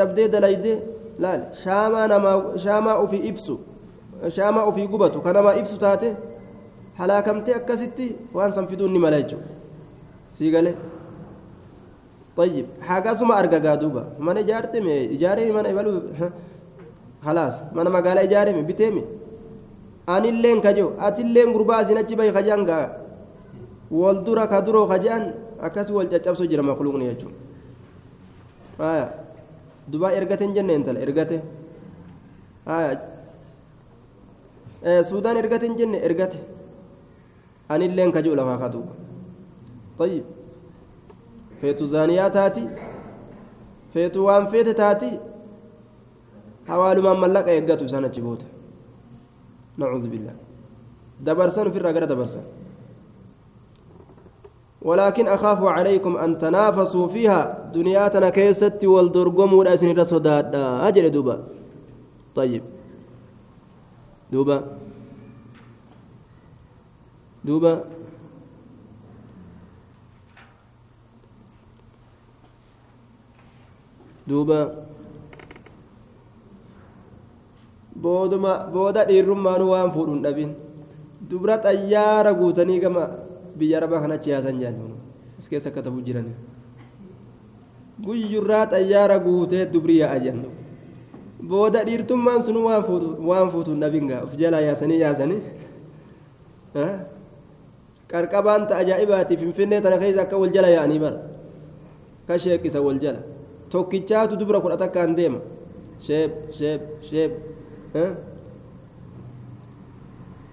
أبدي 0.04 0.28
دلايدي. 0.28 0.74
لا 1.20 1.54
شاما 1.64 2.08
نما 2.08 2.58
شاما 2.58 2.94
وفي 2.96 3.30
إبسو 3.30 3.58
شاما 4.28 4.64
وفي 4.64 4.84
قبتو. 4.92 5.22
كنما 5.22 5.60
إبسو 5.60 5.78
تاتي. 5.78 6.16
halaakamtee 7.00 7.54
akkasitti 7.56 8.06
waan 8.34 8.52
san 8.54 8.68
fiduun 8.68 8.92
ni 8.94 9.00
mala 9.00 9.22
jechuudha 9.22 9.48
sii 10.38 10.52
galee 10.52 10.76
طيب. 12.38 12.66
حاجة 12.82 13.14
سما 13.14 13.40
أرجع 13.40 13.58
جادوبا 13.58 14.04
من 14.20 14.38
إجارتي 14.38 14.80
من 14.80 14.92
إجارة 15.16 15.52
من 15.52 15.66
إبلو 15.66 15.92
halaas 17.26 17.56
mana 17.76 17.90
magaalaa 17.98 18.24
ijaarame 18.30 18.64
biteemi 18.70 19.04
anilleen 20.16 20.62
kajo 20.66 20.86
atilleen 21.08 21.50
gurbaa 21.56 21.78
asin 21.84 21.98
achi 22.02 22.16
bahi 22.20 22.32
kajean 22.38 22.66
gaa 22.70 22.86
wal 24.02 24.18
dura 24.26 24.48
ka 24.52 24.62
duroo 24.66 24.88
kajean 24.94 25.24
akkasi 25.68 25.92
wal 25.98 26.10
caccabso 26.14 26.44
jira 26.52 26.64
maqluuqni 26.70 27.06
jechuun 27.12 27.34
aya 28.92 29.06
dubaa 29.92 30.12
ergate 30.20 30.44
hin 30.46 30.54
jenne 30.58 30.74
intala 30.80 31.00
ergate 31.08 31.38
aya 32.76 32.92
suudaan 35.10 35.38
ergate 35.44 35.66
hin 35.70 35.76
jenne 35.82 35.98
ergate 36.10 36.38
anilleen 37.76 38.12
kajo 38.16 38.36
lafaa 38.40 38.58
kaduuba 38.64 38.94
ayyib 40.06 40.26
feetu 41.62 41.86
zaaniyaa 41.94 42.30
taati 42.38 42.64
feetu 43.94 44.20
waan 44.28 44.48
feete 44.54 44.74
taati 44.82 45.10
hawaalumaan 46.72 47.20
mallaqa 47.24 47.52
eeggatu 47.56 47.84
isaan 47.90 48.06
achi 48.10 48.22
booda 48.26 48.46
nacuudhu 49.80 50.08
billah 50.14 50.36
dabarsan 51.28 51.68
ofirraa 51.72 51.94
gara 51.98 52.08
dabarsan 52.14 52.46
ولكن 54.82 55.28
أخاف 55.28 55.62
عليكم 55.64 56.18
أن 56.18 56.38
تنافسوا 56.42 57.08
فيها 57.14 57.70
دنياتنا 57.74 58.30
كيست 58.34 58.82
والدرقم 58.86 59.54
والأسن 59.54 59.94
رصداد 59.94 60.56
أجل 60.90 61.06
دوبا 61.14 61.36
طيب 62.36 62.64
دوبا 64.34 64.58
دوبا 67.46 67.74
دوبا 74.28 74.60
booda 77.96 79.06
dhiirrummaanu 79.10 79.66
waan 79.74 79.92
fuudhuun 79.92 80.22
dhabin 80.24 80.52
dubra 81.30 81.58
xayyaara 81.66 82.34
guutanii 82.34 82.80
gama 82.80 83.04
biyya 83.58 83.78
arabaa 83.78 84.02
kana 84.02 84.18
chiyaasan 84.18 84.60
jedhan 84.60 84.96
as 85.40 85.46
keessa 85.50 85.70
akka 85.70 85.82
ta'uu 85.84 86.02
jiran 86.08 86.28
guyyurraa 88.06 88.66
xayyaara 88.74 89.20
guutee 89.20 89.66
dubri 89.74 89.98
yaa'a 90.02 90.20
jennu 90.20 90.50
booda 91.50 91.84
dhiirtummaan 91.86 92.44
sun 92.44 92.58
waan 92.64 92.84
fuutu 92.88 93.08
waan 93.30 93.50
fuutuun 93.52 93.80
dhabin 93.84 94.08
gaa 94.08 94.22
of 94.26 94.34
jalaa 94.40 94.62
yaasanii 94.68 95.00
yaasanii 95.04 95.40
qarqabaan 98.12 98.68
ta 98.68 98.76
ajaa'ibaati 98.82 99.38
finfinnee 99.38 99.82
tana 99.82 99.98
keessa 100.02 100.22
akka 100.26 100.38
wal 100.38 100.52
jala 100.56 100.70
yaa'anii 100.76 101.00
bara 101.00 101.20
ka 102.28 102.38
sheeqisa 102.38 102.82
wal 102.82 103.00
jala 103.04 103.20
tokkichaatu 103.72 104.36
dubra 104.40 104.60
kudha 104.64 104.78
takkaan 104.84 105.16
deema 105.16 105.40
sheeb 106.08 106.32
sheeb 106.58 106.82
sheeb 107.10 107.32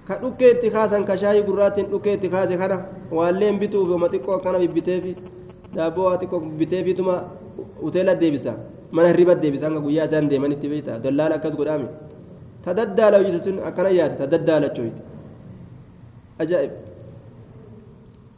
ka 0.07 0.15
dhukkee 0.23 0.51
itti 0.57 0.71
kaasan 0.71 1.05
ka 1.05 1.17
shaayii 1.17 1.43
gurraattiin 1.49 1.87
dhukkee 1.91 2.15
itti 2.15 2.29
kaase 2.29 2.57
kana 2.57 2.77
waalleen 3.11 3.59
bituuf 3.59 3.89
oma 3.91 4.09
xiqqoo 4.09 4.35
akkana 4.39 4.59
bibbiteefi 4.59 5.13
daabboo 5.75 6.05
waa 6.09 6.19
xiqqoo 6.19 6.41
bibbiteefituma 6.41 7.15
uteela 7.83 8.15
deebisa. 8.15 8.55
Mana 8.93 9.09
hirriba 9.09 9.35
deebisa. 9.35 9.67
Hanga 9.67 9.81
guyyaa 9.81 10.07
isaan 10.07 10.29
deemanitti 10.31 10.69
beekta 10.69 10.99
dallaala 11.05 11.35
akkas 11.39 11.55
godhaami 11.57 11.89
ta 12.65 12.75
daddaala 12.75 13.17
hojjete 13.19 13.45
sun 13.45 13.59
akkana 13.69 13.91
yaate. 13.99 14.17
Ta 14.19 14.27
daddaalacho 14.27 14.83
hojjete 14.83 15.03
ajaa'ib. 16.43 16.73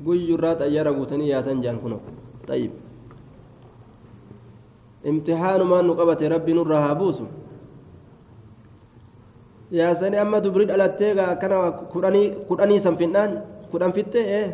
Guyyurraa 0.04 0.54
xayyaara 0.60 0.92
guutanii 0.92 1.28
yaasan 1.30 1.62
jaan 1.62 1.78
kuno. 1.78 2.00
Xayyib 2.48 2.72
imtihaanumaan 5.04 5.86
nu 5.86 5.94
qabate? 5.94 6.28
Rabbi 6.28 6.52
nurraa 6.54 6.80
haa 6.86 6.94
buusu 6.94 7.24
yaasanii 9.78 10.18
amma 10.24 10.40
dubri 10.44 10.66
dhalattee 10.70 11.12
akkana 11.18 11.56
kudhanii 12.48 12.80
sanfinnaan 12.86 13.30
kudhan 13.70 13.92
fittee 13.92 14.24
ee 14.38 14.46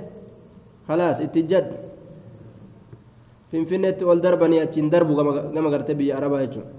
halaas 0.89 1.21
itti 1.27 1.43
jaddu 1.51 1.77
finfinneetti 3.51 4.05
ol 4.05 4.21
darbanii 4.21 4.61
achiin 4.67 4.91
darbu 4.91 5.13
gama 5.55 5.71
gartee 5.75 5.95
biyya 6.01 6.17
arabaa 6.19 6.43
jechuudha 6.45 6.71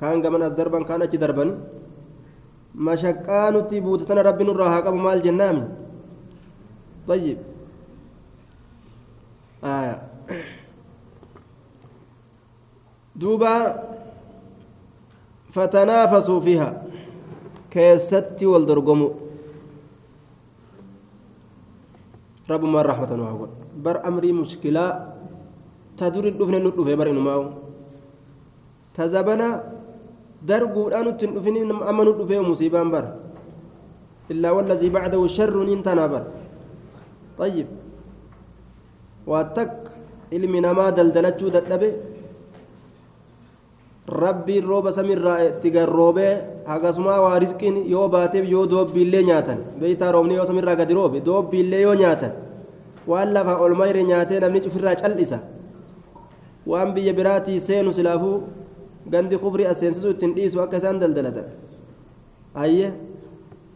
kaan 0.00 0.22
gaman 0.22 0.42
as 0.42 0.52
darban 0.58 0.84
kaan 0.84 1.02
achi 1.06 1.18
darbanii 1.24 1.56
mashaqqaa 2.86 3.50
nuti 3.54 3.80
buute 3.80 4.04
tana 4.08 4.22
rabbi 4.28 4.44
nurraa 4.44 4.70
haa 4.74 4.84
qabu 4.86 4.98
maal 4.98 5.22
jennaami 5.22 5.64
طيب 7.08 7.38
آية 9.64 10.02
دوبا 13.16 13.84
فتنافسوا 15.52 16.40
فيها 16.40 16.82
keessatti 17.74 18.46
wal 18.46 18.64
dorgomu 18.70 19.08
rabbumaan 22.48 22.86
rahmatan 22.86 23.20
waa 23.24 23.34
godha 23.40 23.56
bar 23.84 23.96
amrii 24.08 24.32
mushkilaa 24.40 24.90
ta 25.98 26.10
duri 26.14 26.30
dhufne 26.38 26.58
nu 26.62 26.70
dhufe 26.76 26.94
bar 27.00 27.08
inumaa'u 27.12 27.44
ta 28.94 29.08
zabana 29.14 29.48
darguudhaa 30.48 31.02
nutti 31.06 31.26
hin 31.26 31.34
dhufin 31.36 31.56
amma 31.90 32.02
nu 32.04 32.12
dhufee 32.18 32.40
musiibaan 32.50 32.88
bara 32.94 33.10
illaa 34.32 34.52
wallazii 34.56 34.90
bacdahu 34.96 35.28
sharrun 35.36 35.68
in 35.74 35.82
tanaa 35.82 36.08
bara 36.14 36.26
طيب 37.38 37.66
واتك 39.26 39.70
ilmi 40.36 40.60
namaa 40.62 40.90
daldalachuu 40.96 41.50
dadhabe 41.50 41.88
rabbiin 44.08 44.64
rooba 44.64 44.92
samirraa 44.92 45.38
itti 45.48 45.70
garroobee 45.70 46.32
hagasumaa 46.66 47.20
waa 47.24 47.38
risqiin 47.38 47.76
yoo 47.90 48.08
baateef 48.08 48.48
yoo 48.50 48.66
doobbiillee 48.70 49.22
nyaatan. 49.22 49.58
Beeytaa 49.80 50.12
roobni 50.12 50.34
yoo 50.34 50.46
samirraa 50.46 50.76
gadi 50.76 50.94
roobe 50.94 51.20
doobbiillee 51.24 51.80
yoo 51.82 51.94
nyaatan. 51.94 52.30
Waan 53.08 53.32
lafaa 53.34 53.56
ol 53.64 53.74
mayre 53.74 54.02
nyaatee 54.04 54.40
namni 54.40 54.60
cufirraa 54.60 54.94
cal'isa. 54.96 55.38
Waan 56.66 56.92
biyya 56.94 57.12
biraatii 57.14 57.60
seenu 57.60 57.92
silaafuu 57.92 58.42
gandi 59.10 59.38
kubri 59.38 59.66
aseensisuu 59.66 60.10
ittiin 60.10 60.34
dhiisu 60.36 60.60
akka 60.60 60.76
isaan 60.76 61.00
daldalatan. 61.00 61.44
Ayye! 62.54 62.92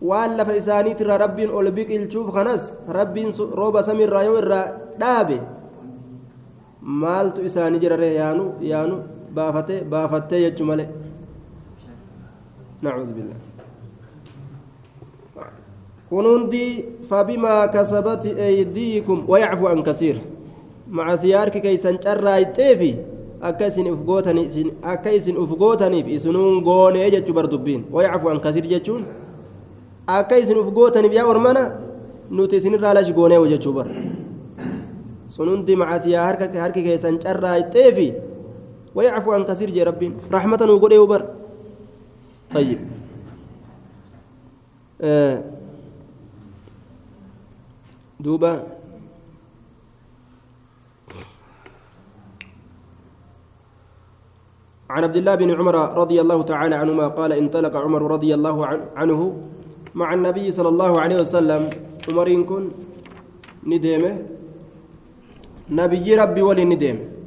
Waan 0.02 0.36
lafa 0.36 0.52
isaaniitirraa 0.56 1.18
rabbiin 1.18 1.50
ol 1.50 1.70
biqilchuuf 1.72 2.32
kanas 2.34 2.72
rabbiin 2.88 3.32
rooba 3.56 3.82
samirraa 3.82 4.22
yoo 4.24 4.38
irraa 4.38 4.64
dhaabe 5.00 5.40
maaltu 6.82 7.40
isaanii 7.48 7.80
jiraree 7.80 8.14
yaanu 8.14 8.44
yaanu 8.60 8.96
baafatee 9.38 9.81
baafattee 9.92 10.40
jechu 10.44 10.64
malee. 10.70 10.88
Nacuudhu 12.83 13.12
billah 13.18 13.38
kun 16.09 16.24
hundi 16.33 16.64
fabimaa 17.09 17.68
kasabati 17.68 18.31
eydiikum 18.48 19.24
wayacfu 19.29 19.68
an 19.68 19.83
kasiir. 19.90 20.16
Macasiyaa 20.90 21.40
harki 21.40 21.61
keeysan 21.61 21.98
carraayxeefi 22.05 22.92
akka 23.40 23.66
isin 23.66 23.87
uf 23.92 24.01
gootanii 24.07 24.72
akka 24.83 25.11
isin 25.12 25.37
uf 25.38 25.51
gootaniif 25.59 26.07
isinuun 26.09 26.62
goonee 26.62 27.11
jechu 27.11 27.33
bar 27.33 27.46
dubbiin 27.51 27.85
wayacfu 27.92 28.29
an 28.29 28.40
kasiir 28.40 28.66
jechuun 28.66 29.05
akka 30.07 30.38
isin 30.38 30.59
uf 30.59 30.72
gootaniif 30.74 31.12
yaa 31.12 31.27
ormana 31.27 31.62
nuti 32.31 32.57
isinirraa 32.57 32.94
lashi 32.94 33.12
goonee 33.12 33.38
jechuu 33.48 33.72
bar 33.72 33.87
sun 35.29 35.48
hundi 35.48 35.77
macasiyaa 35.77 36.27
harki 36.61 36.83
keeysan 36.83 37.18
carraayxeefi 37.18 38.12
ويعفو 38.98 39.30
عن 39.32 39.44
كثير 39.46 39.70
جي 39.70 39.82
ربين 39.87 40.12
رحمة 40.26 40.58
وقول 40.58 40.92
يوبر 40.92 41.22
طيب. 42.54 42.78
آه. 45.00 45.38
دوبا. 48.20 48.52
عن 54.90 55.04
عبد 55.04 55.16
الله 55.16 55.35
بن 55.35 55.50
عمر 55.54 55.77
رضي 56.02 56.18
الله 56.20 56.42
تعالى 56.42 56.75
عنهما 56.75 57.06
قال 57.08 57.31
انطلق 57.33 57.77
عمر 57.77 58.02
رضي 58.02 58.35
الله 58.35 58.66
عنه 58.96 59.20
مع 59.94 60.08
النبي 60.14 60.46
صلى 60.52 60.68
الله 60.68 61.00
عليه 61.00 61.16
وسلم. 61.23 61.62
عمر 62.08 62.29
كن 62.42 62.64
نديمه. 63.62 64.12
نبي 65.70 66.14
ربي 66.14 66.42
ولي 66.42 66.64
نديمه 66.64 67.17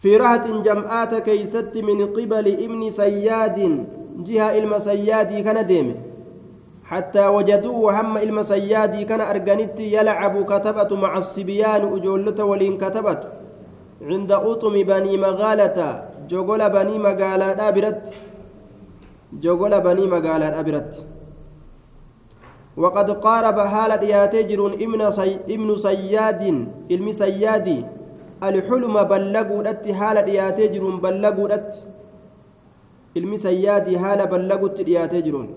في 0.00 0.16
رهة 0.16 0.62
جمعات 0.62 1.14
كيست 1.14 1.76
من 1.76 2.06
قبل 2.16 2.46
إبن 2.64 2.90
سياد 2.90 3.86
جهة 4.26 4.48
علم 4.56 4.78
سيادي 4.78 5.42
كان 5.42 5.66
ديم. 5.66 5.94
حتى 6.84 7.26
وجدوه 7.26 8.00
هم 8.00 8.18
علم 8.18 8.42
سيادي 8.42 9.04
كان 9.04 9.20
أرجنت 9.20 9.80
يلعب 9.80 10.44
كتبة 10.44 10.96
مع 10.96 11.18
الصبيان 11.18 11.82
أجولة 11.94 12.44
ولين 12.44 12.78
كتبت. 12.78 13.32
عند 14.02 14.32
أطم 14.32 14.74
بني 14.82 15.16
مغالة 15.16 16.08
جوجل 16.28 16.70
بني 16.70 16.98
مغالة 16.98 17.68
أبرت. 17.68 18.14
جوجل 19.32 19.80
بني 19.80 20.06
مغالة 20.06 20.60
أبرت. 20.60 21.06
وقد 22.76 23.10
قارب 23.10 23.58
حال 23.60 23.92
ياتجرون 24.04 24.72
إبن 24.72 25.10
سي... 25.10 25.38
إبن 26.90 27.12
سياد 27.12 27.84
الحلم 28.42 28.94
بلغودت 29.10 29.84
حال 29.98 30.16
دياتي 30.24 30.66
جرون 30.74 30.96
بلغودت 31.04 31.70
ilmi 33.18 33.38
sayyaadii 33.38 33.96
haala 34.02 34.26
ballagutti 34.32 34.86
dhiyaatee 34.88 35.22
jiruun 35.26 35.48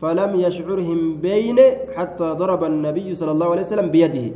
فلم 0.00 0.32
يشعرهم 0.46 1.00
بين 1.20 1.58
حتى 1.96 2.28
ضرب 2.40 2.62
النبي 2.64 3.08
صلى 3.20 3.32
الله 3.36 3.48
عليه 3.52 3.64
وسلم 3.68 3.88
بيده 3.94 4.26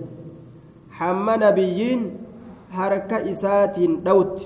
حمى 0.99 1.35
نبيين 1.47 2.01
حركة 2.77 3.17
إسات 3.33 3.77
دوت 3.81 4.37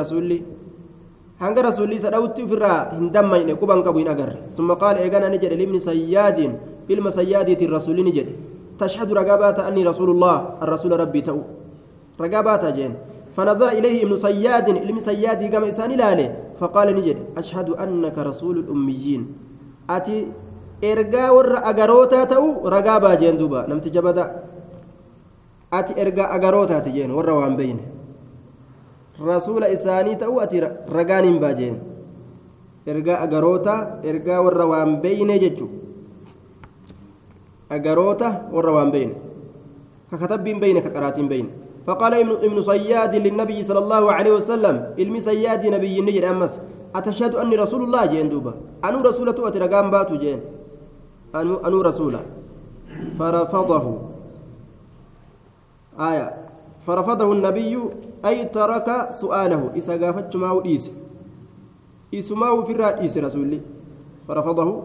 rasuulli 0.00 0.38
hanga 1.40 1.62
rasuulli 1.62 1.96
isa 1.96 2.10
dhawutti 2.10 2.42
ofirraa 2.42 2.92
hin 2.96 3.10
dammayne 3.12 3.54
quban 3.60 3.82
qabu 3.82 3.98
hin 3.98 4.08
agarre 4.08 4.36
summa 4.56 4.76
qaala 4.76 5.00
eegana 5.04 5.28
ni 5.28 5.38
jedhe 5.42 5.56
libni 5.56 5.80
sayyaadiin 5.80 6.52
ilma 6.88 7.10
sayyaadiitiin 7.18 7.70
rasuulli 7.76 8.02
ni 8.06 8.12
jedhe 8.12 8.32
ragaa 8.78 9.38
baata 9.38 9.66
anni 9.66 9.84
rasuulullah 9.84 10.60
arrasuula 10.60 10.96
rabbii 10.96 11.22
ta'u 11.22 11.42
ragaa 12.18 12.42
baata 12.42 12.72
jeen 12.72 12.94
فنظر 13.36 13.68
إليه 13.68 14.08
ابن 14.08 14.16
صياد 14.16 14.64
علم 14.64 14.96
صياد 14.96 15.44
كما 15.52 15.68
إسان 15.68 15.92
لاله 15.92 16.56
فقال 16.56 16.88
نجد 16.96 17.36
أشهد 17.36 17.76
أنك 17.76 18.16
رسول 18.16 18.64
الأميين. 18.64 19.22
أتي 19.90 20.26
إرجا 20.80 21.30
ور 21.36 21.52
أجروتا 21.60 22.24
تأو 22.32 22.64
رجابا 22.64 23.14
جين 23.20 23.36
دوبا. 23.36 23.68
نمت 23.68 23.92
جبدا. 23.92 24.24
أتي 25.68 25.92
إرجا 26.00 26.24
أجروتا 26.32 26.78
تجين 26.88 27.12
ور 27.12 27.28
وان 27.28 27.60
بين. 27.60 27.78
رسول 29.20 29.64
إساني 29.64 30.16
تأو 30.16 30.40
أتي 30.40 30.88
رجان 30.88 31.36
باجين 31.36 31.74
إرجا 32.88 33.14
أجروتا 33.24 34.00
إرجا 34.00 34.36
ور 34.38 34.60
وان 34.64 35.04
بين 35.04 35.28
جتو 35.28 35.66
أجروتا 37.72 38.48
ور 38.52 38.68
وان 38.68 38.90
بين 38.90 39.10
ككتب 40.12 40.44
بين 40.44 40.78
كقرات 40.80 41.20
بين 41.20 41.46
فقال 41.86 42.14
ابن 42.14 42.62
صياد 42.62 43.14
للنبي 43.14 43.62
صلى 43.62 43.78
الله 43.78 44.12
عليه 44.12 44.32
وسلم 44.32 44.94
علم 44.98 45.14
صياد 45.20 45.66
نبي 45.66 46.00
نجد 46.00 46.24
أمس 46.24 46.52
أتشهد 46.94 47.34
أني 47.34 47.56
رسول 47.56 47.82
الله 47.82 48.06
جين 48.06 48.28
دوبا 48.28 48.54
أنو 48.84 48.98
رسولة 49.00 49.38
أترقام 49.48 49.90
باتو 49.90 50.16
جين 50.16 50.40
أنو, 51.34 51.56
أنو 51.66 51.78
رسولة 51.82 52.20
فرفضه 53.18 53.84
آية 56.00 56.26
فرفضه 56.86 57.32
النبي 57.32 57.78
أي 58.24 58.44
ترك 58.44 59.08
سؤاله 59.10 59.70
إذا 59.76 59.94
قافت 60.06 60.36
معه 60.36 60.64
إيس 60.64 60.90
إيس 62.14 62.32
في 62.66 62.72
الرئيس 62.72 63.18
رسولي 63.18 63.60
فرفضه 64.28 64.82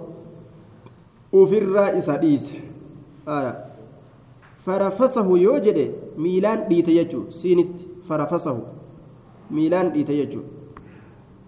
وفي 1.34 1.58
الرئيس 1.58 2.10
إيس 2.10 2.52
آية 3.28 3.66
فرفسه 4.66 5.38
يوجد 5.38 5.96
ميلان 6.18 6.68
ديت 6.68 6.88
يجو 6.88 7.30
سينت 7.30 7.82
فرفسه 8.10 8.58
ميلان 9.52 9.92
ديت 9.92 10.10
يجو 10.10 10.42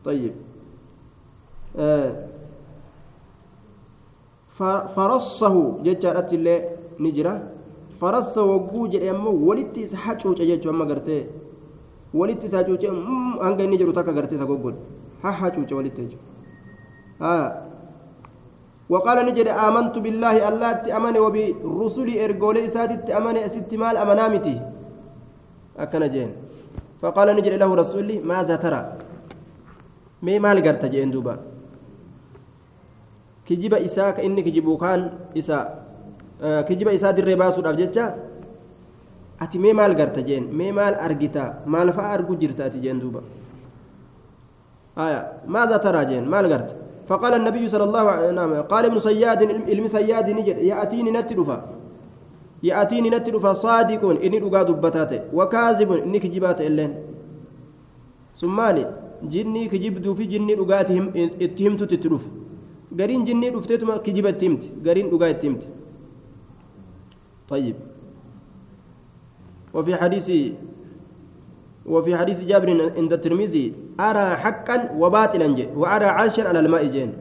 طيب 0.06 0.34
فرصه 4.96 5.56
ججارت 5.84 6.34
اللي 6.34 6.56
نجرة 7.00 7.36
فرصه 8.02 8.44
وقو 8.44 8.88
جري 8.88 9.12
أمو 9.12 9.32
ولتي 9.50 9.86
سحاجوش 9.86 10.42
ججو 10.42 10.70
أما 10.70 10.86
قرتي 10.86 11.26
ولتي 12.14 12.48
سحاجوش 12.48 12.86
أنقى 13.46 13.68
نجرو 13.68 13.92
تاكا 13.92 14.12
قرتي 14.12 14.38
سقوقل 14.38 14.76
حاجوش 15.24 15.72
ولتي 15.72 16.18
آه 17.22 17.73
وقال 18.90 19.18
نجد 19.26 19.48
آمنت 19.48 19.96
بالله 19.98 20.36
الله 20.50 20.72
أمن 20.98 21.16
وبرسل 21.18 22.08
إرجول 22.20 22.58
إساتت 22.68 23.10
أمن 23.10 23.36
أست 23.48 23.72
مال 23.74 23.96
أمنامتي. 23.98 24.56
أكن 25.80 26.04
جين. 26.14 26.30
فقال 27.02 27.28
نجد 27.36 27.54
له 27.62 27.70
رسولي 27.76 28.20
ماذا 28.20 28.56
ترى؟ 28.56 28.82
مي 30.24 30.40
مال 30.40 30.58
قرت 30.66 30.86
جين 30.92 31.12
دوبا. 31.12 31.36
كجيب 33.48 33.74
إساك 33.74 34.20
إني 34.20 34.42
كجيبو 34.42 34.78
كان 34.78 35.12
إسا 35.38 35.58
آه 36.42 36.62
كجيب 36.68 36.88
إسا 36.88 37.12
دري 37.12 37.36
باسو 37.36 37.60
ati 39.44 39.60
mee 39.60 39.74
maal 39.74 39.96
garta 39.96 40.22
jeen 40.22 40.46
mee 40.58 40.72
maal 40.72 40.96
argita 40.96 41.44
maal 41.66 41.92
fa'a 41.94 42.14
argu 42.16 42.36
jirta 42.42 42.66
ati 42.66 42.80
jeen 42.84 43.00
duuba 43.00 43.22
aya 44.96 45.20
maada 45.48 45.80
taraa 45.86 46.06
jeen 46.06 46.26
maal 46.34 46.48
garta 46.48 46.76
فقال 47.08 47.34
النبي 47.34 47.70
صلى 47.70 47.84
الله 47.84 48.06
عليه 48.10 48.26
وسلم 48.28 48.62
قال 48.72 48.84
ابن 48.86 49.00
صياد 49.00 49.40
علم 49.68 49.86
صياد 49.88 50.28
نجد 50.30 50.58
يأتيني 50.58 51.12
نتلفا 51.12 51.58
يأتيني 52.64 53.10
نتلفا 53.10 53.54
صادق 53.54 54.04
إني 54.24 54.38
رقا 54.40 54.64
دبتاته 54.64 55.22
وكاذب 55.36 55.90
إني 55.92 56.20
كجبات 56.20 56.62
إلين. 56.62 56.92
سماني 58.40 58.84
جني 59.24 59.68
كجبدو 59.68 60.16
في 60.16 60.24
جني 60.32 60.54
رقاتهم 60.54 61.06
اتهمت 61.44 61.82
تتلف. 61.92 62.24
قرين 63.00 63.26
جني 63.26 63.50
رفتتما 63.50 63.98
كجب 64.06 64.26
اتهمت 64.26 64.64
قرين 64.86 65.12
رقا 65.12 65.30
اتهمت 65.30 65.64
طيب. 67.52 67.76
وفي 69.74 69.92
حديث 69.96 70.28
وفي 71.86 72.12
حديث 72.16 72.44
جابر 72.44 72.70
عند 72.98 73.14
الترمذي 73.14 73.66
أرى 74.00 74.26
حقا 74.44 74.78
وباطلا 75.02 75.48
جي. 75.56 75.66
وأرى 75.76 76.06
عرشا 76.06 76.48
على 76.48 76.60
الماء 76.60 76.84
جين 76.88 77.12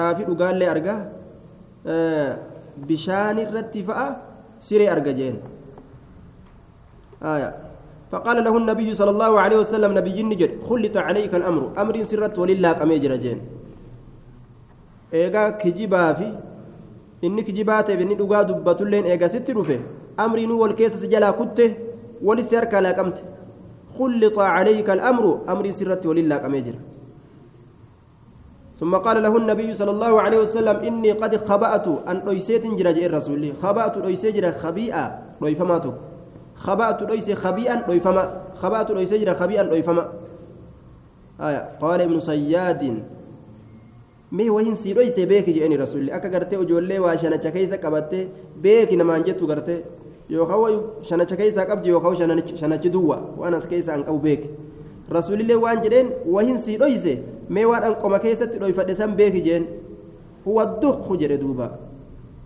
رافي 0.00 0.24
قال 0.24 0.54
لي 0.56 0.70
أرجع. 0.70 0.96
آه 1.86 2.38
بشان 2.88 3.38
الرتفاء 3.38 4.00
سيري 4.60 4.86
أرجع 4.92 5.12
جين 5.18 5.36
آية. 7.22 7.50
فقال 8.12 8.44
له 8.44 8.54
النبي 8.56 8.94
صلى 8.94 9.10
الله 9.10 9.32
عليه 9.40 9.58
وسلم 9.62 9.90
نبي 9.98 10.22
نجد 10.22 10.50
خلط 10.68 10.96
عليك 10.96 11.34
الأمر. 11.34 11.62
أمر 11.78 11.94
سرت 12.04 12.38
ولله 12.38 12.72
كميجر 12.72 13.16
جين 13.16 13.40
eegaa 15.12 15.52
kijibaa 15.62 16.14
fi 16.18 16.28
inni 17.26 17.42
kijibaa 17.46 17.82
ta'eef 17.82 18.00
inni 18.00 18.14
dhugaa 18.18 18.44
dubbatulleen 18.44 19.06
eegaa 19.06 19.28
sitti 19.28 19.52
dhufe 19.54 19.76
amriinuu 20.16 20.58
wal 20.60 20.74
keessa 20.74 20.98
si 20.98 21.08
jalaa 21.08 21.32
kutte 21.32 21.64
walis 22.26 22.48
si 22.50 22.56
harkaa 22.58 22.80
laaqamte 22.86 23.22
خلط 23.98 24.38
عليك 24.38 24.90
الأمر 24.90 25.40
أمر 25.48 25.70
سرت 25.70 26.06
ولله 26.06 26.36
كميجر 26.36 26.74
ثم 28.76 28.96
قال 28.96 29.22
له 29.22 29.36
النبي 29.36 29.74
صلى 29.74 29.90
الله 29.90 30.20
عليه 30.20 30.38
وسلم 30.38 30.76
إني 30.76 31.12
قد 31.12 31.36
خبأت 31.36 31.88
أن 32.08 32.28
أيسيت 32.28 32.66
جرى 32.66 33.06
الرسول 33.06 33.56
خبأت 33.56 33.96
أيسجر 33.98 34.52
خبيئة 34.52 35.04
ريفماتك 35.42 35.94
خبأت 36.56 37.02
أيس 37.02 37.30
خبيئا 37.30 37.82
ريفما 37.88 38.42
خبأت 38.54 38.90
أيسجر 38.90 39.34
خبيئا 39.34 39.62
ريفما 39.62 40.12
آية. 41.40 41.68
قال 41.80 42.00
ابن 42.00 42.20
صياد 42.20 43.02
mee 44.32 44.50
wahin 44.50 44.74
sii 44.74 44.94
dhoyse 44.94 45.26
beeki 45.26 45.52
jedheni 45.54 45.76
rasulli 45.76 46.10
akka 46.12 46.28
gartee 46.28 46.58
ijoollee 46.62 46.98
waa 46.98 47.16
shanacha 47.16 47.50
keessa 47.54 47.78
qabatte 47.78 48.26
beeki 48.62 48.96
namaan 48.96 49.24
yookaan 50.28 50.60
wayu 50.60 50.80
shanacha 51.08 51.36
keessaa 51.36 51.66
qabdi 51.66 51.88
yookaan 51.88 52.16
shanachi 52.56 52.90
duwwa 52.90 53.18
waan 53.38 53.54
as 53.54 53.66
keessaa 53.72 53.94
hin 53.96 54.04
qabu 54.04 54.18
beeki 54.18 54.48
rasuulillee 55.16 55.56
waan 55.64 55.82
jedheen 55.82 56.08
wahin 56.36 56.58
sii 56.58 56.76
dhoyse 56.78 57.18
mee 57.48 57.64
waan 57.64 57.84
anqoma 57.88 58.18
keessatti 58.18 58.58
dhoyfadhe 58.58 58.94
san 58.94 59.14
beeki 59.16 59.40
jeen 59.48 59.66
huwa 60.44 60.66
dukhu 60.82 61.16
jedhe 61.16 61.38
duuba 61.38 61.70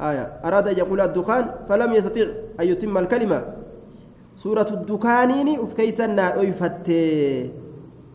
آية 0.01 0.41
أراد 0.45 0.69
أن 0.69 0.77
يقول 0.79 1.01
الدخان 1.01 1.45
فلم 1.69 1.95
يستطيع 1.95 2.27
أن 2.61 2.67
يتم 2.69 2.99
الكلمة 2.99 3.39
سورة 4.37 4.67
الدكانين 4.73 5.49
أف 5.61 5.75
كيسنا 5.77 6.41
أيفت 6.41 6.89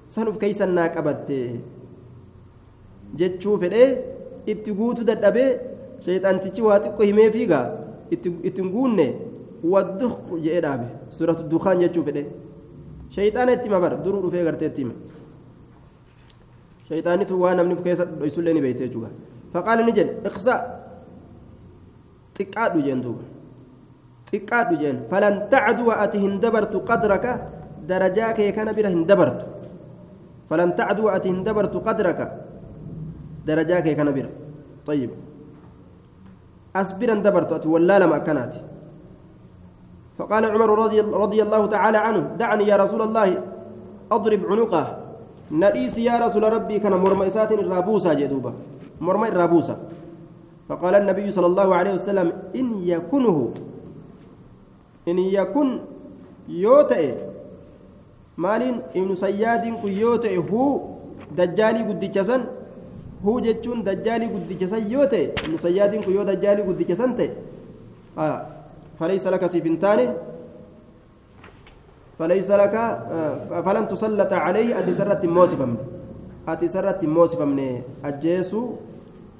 سن 0.09 0.27
أف 0.27 0.37
كيسنا 0.37 0.87
كبت 0.87 1.29
jechuu 3.15 3.57
fedhee 3.61 3.97
itti 4.45 4.71
guutu 4.73 5.03
dadhabee 5.05 5.51
sheexantichi 6.05 6.61
waa 6.61 6.79
xiqqoo 6.79 7.05
himee 7.05 7.29
fiigaa 7.31 7.65
ittiin 8.11 8.69
guunne 8.73 9.05
wadduq 9.73 10.17
jedhee 10.45 10.61
dhaabe 10.65 10.87
suuratu 11.17 11.43
dukaan 11.51 11.79
jechuu 11.83 12.03
fedhee 12.07 12.25
sheexaana 13.15 13.51
itti 13.57 13.67
hima 13.69 13.79
bara 13.79 13.95
duruu 14.03 14.21
dhufee 14.25 14.43
gartee 14.47 14.69
itti 14.71 14.81
hima 14.83 14.93
sheexaanitu 16.87 17.39
waa 17.43 17.55
namni 17.55 17.75
keessa 17.85 18.05
dhoysullee 18.19 18.53
ni 18.53 18.61
beeyte 18.65 18.83
jechuudha 18.87 19.09
faqaala 19.53 19.85
ni 19.87 19.91
jedhe 19.97 20.13
iqsa 20.29 20.55
xiqqaadhu 22.37 22.79
jeen 22.85 23.01
duuba 23.05 23.23
xiqqaadhu 24.31 24.79
jeen 24.81 24.97
falan 25.11 25.35
tacduwa 25.51 25.99
ati 26.05 26.17
hin 26.25 26.39
dabartu 26.43 26.79
qadraka 26.89 27.31
darajaa 27.89 28.33
kee 28.37 28.51
kana 28.57 28.73
bira 28.73 28.89
hin 28.95 29.05
dabartu 29.11 29.45
falan 30.49 30.75
tacduwa 30.79 31.13
ati 31.17 31.27
hin 31.29 31.43
dabartu 31.43 31.79
qadraka 31.89 32.25
درجة 33.45 33.79
كي 33.85 33.93
كان 33.95 34.11
بير 34.11 34.29
طيب 34.85 35.09
أصبرا 36.75 37.15
دبرت 37.25 37.65
ولا 37.65 37.99
لما 37.99 38.17
كانت 38.17 38.53
فقال 40.17 40.45
عمر 40.45 40.69
رضي, 40.79 41.01
رضي 41.01 41.43
الله 41.43 41.65
تعالى 41.65 41.97
عنه 41.97 42.19
دعني 42.39 42.63
يا 42.67 42.77
رسول 42.77 43.01
الله 43.01 43.41
أضرب 44.11 44.41
عنقه. 44.47 44.97
نريس 45.51 45.97
يا 45.97 46.19
رسول 46.19 46.43
ربي. 46.53 46.79
كان 46.79 46.93
مرمئسات 46.93 47.51
الرابوسة 47.51 48.13
جدوبة. 48.13 48.53
مرمئ 49.01 49.27
الرابوسة 49.27 49.77
فقال 50.69 50.95
النبي 50.95 51.31
صلى 51.31 51.45
الله 51.45 51.75
عليه 51.75 51.93
وسلم 51.93 52.31
إن 52.55 52.67
يكنه. 52.83 53.37
إن 55.07 55.17
يكن 55.19 55.67
يوتئ. 56.49 57.35
ta'e 60.19 60.35
huu 60.37 60.81
dajjaalii 61.35 61.83
guddicha 61.83 62.25
san 62.25 62.43
huu 63.23 63.39
jechuun 63.39 63.83
dajjaalii 63.83 64.27
guddicha 64.27 64.67
san 64.67 64.91
yoo 64.91 65.05
ta'e 65.05 65.31
ibnu 65.45 65.57
sayyaadiin 65.59 66.03
kun 66.03 66.13
yoo 66.13 66.25
dajjaalii 66.25 66.63
guddicha 66.63 66.95
san 66.95 67.15
ta'e 67.15 67.31
فليس 68.99 69.27
لك 69.27 69.47
سيفنتان 69.47 69.99
فليس 72.19 72.51
لك 72.51 72.75
فلن 73.65 73.85
تسلط 73.87 74.31
عليه 74.33 74.79
أتي 74.79 74.93
سرت 74.93 75.25
موسفا 75.25 75.67
أتي 76.47 76.67
سرت 76.67 77.03
موسفا 77.05 77.45
من 77.45 77.81
أجيسو 78.05 78.61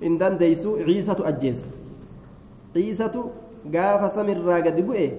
إن 0.03 0.17
دنديسو 0.17 0.75
عيسى 0.87 1.15
أجيس 1.19 1.59
عيسى 2.75 3.07
قاف 3.73 4.01
سمر 4.15 4.51
قد 4.65 4.77
بؤه 4.87 5.11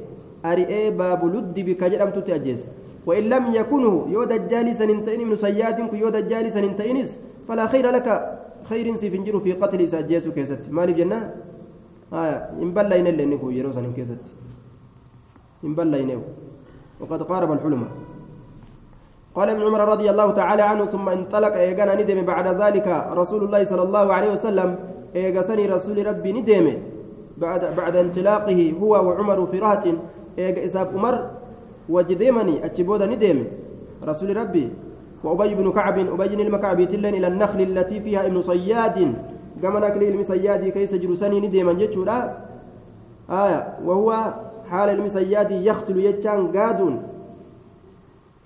أرئي 0.44 0.90
باب 0.90 1.22
لد 1.34 1.56
بك 1.60 1.82
جرمت 1.84 2.18
تأجيس 2.18 2.66
وإن 3.06 3.24
لم 3.32 3.44
يكنه 3.54 3.94
يو 4.14 4.24
دجالي 4.24 4.74
سننتين 4.74 5.20
من 5.28 5.36
سياد 5.36 5.78
يو 5.92 6.08
دجالي 6.08 6.50
سننتينس 6.50 7.10
فلا 7.48 7.66
خير 7.66 7.90
لك. 7.90 8.08
خير 8.66 8.86
سيفنجر 8.98 9.40
في 9.40 9.52
قتل 9.52 9.88
سأجيسو 9.88 10.34
كيست. 10.34 10.66
مالي 10.74 10.92
جنة 10.92 11.34
آية. 12.12 12.50
إن 12.62 12.70
بلين 12.74 13.06
اللي 13.06 13.24
نكو 13.26 13.50
يروسن 13.50 13.92
كيست 13.92 14.24
إن 15.64 15.74
بلين 15.74 16.22
وقد 17.00 17.22
قارب 17.22 17.52
الحلم. 17.52 17.82
قال 19.34 19.48
ابن 19.50 19.62
عمر 19.62 19.80
رضي 19.88 20.10
الله 20.10 20.30
تعالى 20.30 20.62
عنه 20.62 20.84
ثم 20.84 21.08
انطلق 21.08 21.52
إيغانا 21.52 21.94
ندم 21.94 22.24
بعد 22.24 22.46
ذلك 22.62 22.86
رسول 23.12 23.44
الله 23.44 23.64
صلى 23.64 23.82
الله 23.82 24.12
عليه 24.12 24.30
وسلم. 24.32 24.78
ايغسني 25.16 25.66
رسول 25.66 26.06
ربي 26.06 26.32
ندم. 26.32 26.66
بعد 27.38 27.76
بعد 27.76 27.96
انطلاقه 27.96 28.74
هو 28.80 28.92
وعمر 29.06 29.46
في 29.46 29.58
رهط. 29.58 29.84
ايغ 30.38 30.64
اساف 30.64 30.88
عمر 30.96 31.30
وجديمني 31.88 32.64
أتشبودا 32.64 33.06
ندم. 33.06 33.44
رسول 34.04 34.36
ربي. 34.36 34.68
وأبي 35.24 35.54
بن 35.54 35.72
كعب 35.72 35.98
أبي 35.98 36.36
بن 36.36 36.40
المكعب 36.40 36.84
تلين 36.84 37.14
إلى 37.14 37.26
النخل 37.26 37.60
التي 37.60 38.00
فيها 38.00 38.26
ابن 38.26 38.40
صياد. 38.40 39.14
كما 39.62 39.80
نكل 39.80 40.04
علم 40.04 40.22
صياد 40.22 40.68
كيس 40.68 40.94
جلسني 40.94 41.40
ندم 41.40 41.70
جتشورا 41.70 42.18
آية 43.30 43.60
وهو 43.84 44.34
حال 44.70 44.88
علم 44.90 45.08
صياد 45.08 45.50
يختل 45.50 45.96
يجان 45.96 46.52
قادون 46.56 47.16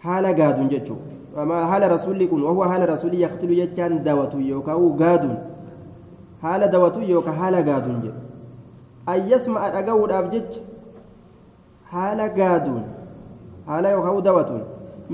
haala 0.05 0.33
gaaduun 0.33 0.69
jechuudha 0.69 1.43
ama 1.43 1.57
haala 1.71 1.89
rasuulli 1.89 2.29
kun 2.29 2.43
wahuu 2.43 2.65
haala 2.73 2.87
rasuulli 2.87 3.21
yaqtilu 3.23 3.55
jechaan 3.61 4.03
dawatu 4.05 4.41
yookaan 4.41 4.97
gaaduun 5.03 5.37
haala 6.43 6.69
dawatu 6.75 7.03
yookaan 7.13 7.37
haala 7.43 7.63
gaaduun 7.69 8.01
jedhu 8.05 8.21
ayyasma'a 9.15 9.71
dhaga'uudhaaf 9.77 10.31
jecha 10.35 10.61
haala 11.93 12.29
gaaduun 12.41 12.83
haala 13.67 13.93
yookaan 13.97 14.23
dawatuun 14.31 14.65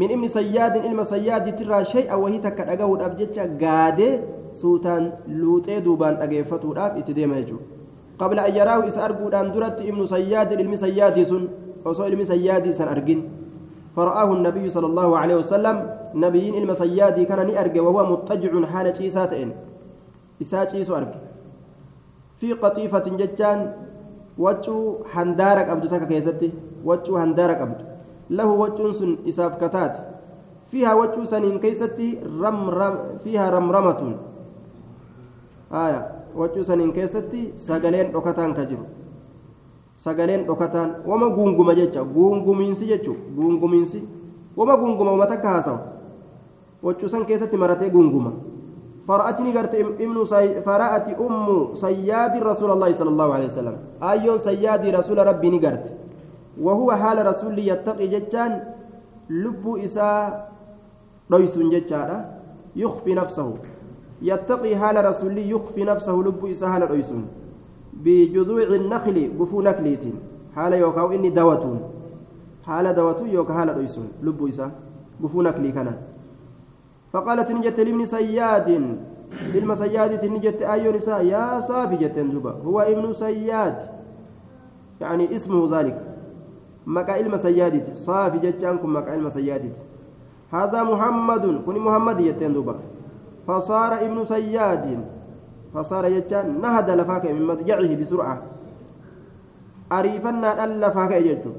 min 0.02 0.10
ibni 0.18 0.28
sayyaadin 0.38 0.88
ilma 0.90 1.04
sayyaadiitirraa 1.14 1.84
shay'a 1.94 2.22
wahii 2.24 2.40
takka 2.46 2.68
dhaga'uudhaaf 2.70 3.18
jecha 3.22 3.48
gaadee 3.64 4.12
suutaan 4.60 5.12
luuxee 5.28 5.80
duubaan 5.84 6.20
dhageeffatuudhaaf 6.20 6.98
itti 7.00 7.14
deema 7.14 7.40
jechuudha. 7.40 7.64
Qabla 8.18 8.48
ayyaraahu 8.50 8.88
isa 8.92 9.04
arguudhaan 9.08 9.52
duratti 9.54 9.88
ibnu 9.88 10.06
sayyaadin 10.06 10.60
ilmi 10.60 10.76
sayyaadii 10.84 11.26
sun 11.32 11.50
osoo 11.84 12.06
ilmi 12.12 12.26
sayyaadii 12.26 12.74
san 12.74 12.88
argin. 12.88 13.26
فرآه 13.96 14.28
النبي 14.32 14.70
صلى 14.70 14.86
الله 14.86 15.18
عليه 15.18 15.36
وسلم 15.40 15.76
نبيين 16.14 16.54
إلما 16.60 16.74
سيادي 16.74 17.24
كان 17.24 17.40
نأرجع 17.48 17.82
وهو 17.82 18.00
مضطجع 18.12 18.52
حال 18.72 18.86
شيساتين 18.96 19.50
إساء 20.42 20.68
شيسو 20.68 20.92
أرجع 20.96 21.20
في 22.38 22.52
قطيفة 22.52 23.06
جتان 23.20 23.58
وجو 24.38 24.78
هندارك 25.14 25.66
أبدو 25.72 25.88
تكا 25.88 26.04
كيستي 26.04 26.50
وجو 26.84 27.16
هندارك 27.16 27.58
أبدو 27.64 27.84
له 28.36 28.48
وجو 28.62 28.92
سن 28.98 29.10
إساف 29.28 29.52
كتات 29.62 29.94
فيها 30.70 30.92
وجو 31.00 31.24
سنين 31.24 31.56
كيستي 31.64 32.08
رم 32.42 32.60
رم 32.78 32.94
فيها 33.24 33.50
رمرمة 33.56 34.00
آية 35.72 36.00
وجو 36.36 36.62
سنين 36.62 36.92
كيستي 36.92 37.52
سجلين 37.56 38.16
أكتان 38.16 38.54
كجرو 38.54 38.86
sagaleen 39.96 40.44
dhokataan 40.44 40.90
wama 41.08 41.30
guunguma 41.32 41.74
jecha 41.74 42.04
guungumiinsi 42.04 42.84
jechuun 42.86 43.16
guungumiinsi 43.36 44.04
wama 44.56 44.76
guunguma 44.76 45.10
wama 45.10 45.26
takka 45.26 45.48
haasawu 45.48 45.78
waccuusan 46.82 47.24
keessatti 47.24 47.56
maratee 47.56 47.90
guunguma. 47.90 48.32
فرأتني 49.06 49.54
قرت 49.58 49.74
ابن 50.02 50.24
سي... 50.24 50.60
فرأت 50.66 51.08
أم 51.08 51.74
سياد 51.74 52.42
رسول 52.42 52.70
الله 52.70 52.92
صلى 52.92 53.10
الله 53.14 53.34
عليه 53.34 53.46
وسلم 53.46 53.76
أيون 54.02 54.38
سياد 54.38 54.82
رسول 54.86 55.18
ربي 55.26 55.50
نقرت 55.50 55.94
وهو 56.58 56.92
حال 56.92 57.26
رسول 57.26 57.58
يتقي 57.58 58.06
جتان 58.06 58.52
لب 59.30 59.62
إساء 59.84 60.52
ريس 61.32 61.54
جتان 61.58 62.10
يخفي 62.76 63.12
يتقي 64.22 64.76
حال 64.76 65.04
رسول 65.04 65.38
يخفي 65.38 65.84
نفسه 65.84 66.12
لب 66.12 66.46
إساء 66.46 66.68
حال 66.68 66.90
ريس 66.90 67.12
بجذوع 67.92 68.62
النخل 68.62 69.30
قفو 69.40 69.62
نكليتين 69.62 70.14
حال 70.56 70.72
يوكاو 70.72 71.12
إني 71.12 71.30
دوتون 71.30 71.80
حال 72.66 72.94
دوتو 72.94 73.24
يوكا 73.26 73.54
حال 73.54 73.76
ريسون 73.76 74.08
لبو 74.22 74.48
إسا 74.48 74.70
قفو 75.22 75.42
نكلي 75.42 75.72
كان 75.72 75.96
فقالت 77.12 77.52
نجت 77.52 77.80
لابن 77.80 78.04
سياد 78.06 78.68
ni 80.30 80.38
jette 80.40 80.66
ayyoon 80.66 80.96
isaa 80.96 81.20
yaa 81.22 81.62
saafi 81.62 81.96
jetteen 81.96 82.30
duuba 82.30 82.50
huwa 82.50 82.88
ibnu 82.88 83.14
sayyaad 83.14 83.82
yani 85.00 85.28
ismuhu 85.36 85.66
dhaalika 85.66 86.00
maqaa 86.86 87.16
ilma 87.18 87.38
sayyaadiiti 87.38 87.94
saafi 87.94 88.38
jechaan 88.38 88.78
kun 88.78 88.90
maqaa 88.90 89.14
ilma 89.14 89.30
sayyaadiiti 89.30 89.80
هذا 90.52 90.82
محمد 90.82 91.62
كن 91.66 91.78
محمد 91.78 92.20
يتين 92.20 92.52
دوبا 92.52 92.74
فصار 93.46 93.94
ابن 93.94 94.24
سياد. 94.24 95.00
فصار 95.74 96.04
يجان 96.04 96.60
نهد 96.60 96.90
لفاك 96.90 97.24
من 97.26 97.42
مضجعه 97.46 97.94
بسرعة. 98.00 98.36
أريفنا 99.92 100.64
أن 100.64 100.80
لفاك 100.80 101.12
يجو 101.12 101.52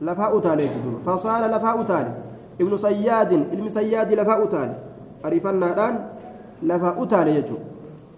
لفاء 0.00 0.38
تالي 0.38 0.68
فصار 1.06 1.46
لفاء 1.46 1.82
تالي 1.82 2.14
ابن 2.60 2.76
صياد 2.76 3.32
علم 3.52 3.68
صياد 3.68 4.12
لفاء 4.12 4.44
تالي 4.46 4.76
أريفنا 5.24 5.66
الآن 5.72 5.94
لفاء 6.62 7.04
تالي 7.04 7.36
يجو 7.36 7.56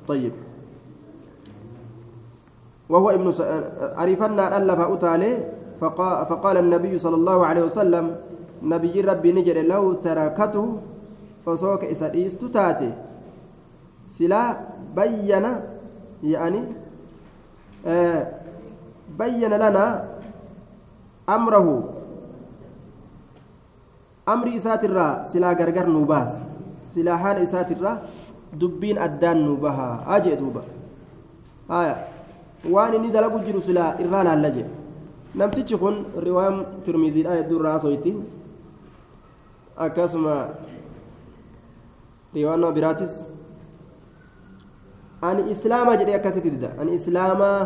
طيب. 0.09 0.33
وهو 2.89 3.11
ابن 3.11 3.31
س... 3.31 3.41
أريفنا 4.03 4.57
أن 4.57 4.63
لفاء 4.67 4.95
تالي 4.95 5.39
فقال, 5.81 6.27
فقال 6.27 6.57
النبي 6.57 6.99
صلى 6.99 7.15
الله 7.15 7.47
عليه 7.47 7.63
وسلم 7.63 8.17
نبي 8.63 9.01
ربي 9.01 9.33
نجر 9.33 9.63
لو 9.63 9.93
تركته 9.93 10.67
فسوك 11.47 11.85
إسا 11.85 12.09
تاتي. 12.53 12.91
بين 14.97 15.45
يعني 16.23 16.61
آه 17.87 18.23
بين 19.19 19.51
لنا 19.51 19.85
أمره 21.29 21.69
أمر 24.29 24.47
إسات 24.57 24.85
الرا 24.85 25.23
سلا 25.33 25.53
غرغر 25.59 25.87
نوباس 25.87 26.31
سلا 26.95 27.17
حال 27.17 27.37
إسات 27.43 27.73
الرا 27.73 27.93
دبين 28.61 28.99
أدان 28.99 29.39
نوبها 29.45 29.89
أجي 30.17 30.35
دوبا 30.37 30.63
آية 31.71 31.97
waan 32.63 32.95
inni 32.95 33.11
dalagu 33.11 33.43
jiru 33.43 33.59
silaa 33.59 33.99
irraa 33.99 34.23
laalla 34.23 34.51
jedhe 34.55 34.71
namtichi 35.35 35.75
kun 35.83 35.97
riwaayam 36.27 36.59
tirmiziidha 36.87 37.35
hedduu 37.39 37.59
irraa 37.59 37.73
haasooyti 37.75 38.13
akkasuma 39.87 40.35
riwaannoo 42.35 42.71
biraatis 42.77 43.15
ani 45.29 45.43
islaamaa 45.55 45.97
jedhee 46.01 46.17
akkasitti 46.21 46.51
dida 46.55 46.71
ani 46.81 46.95
islaamaa 47.01 47.59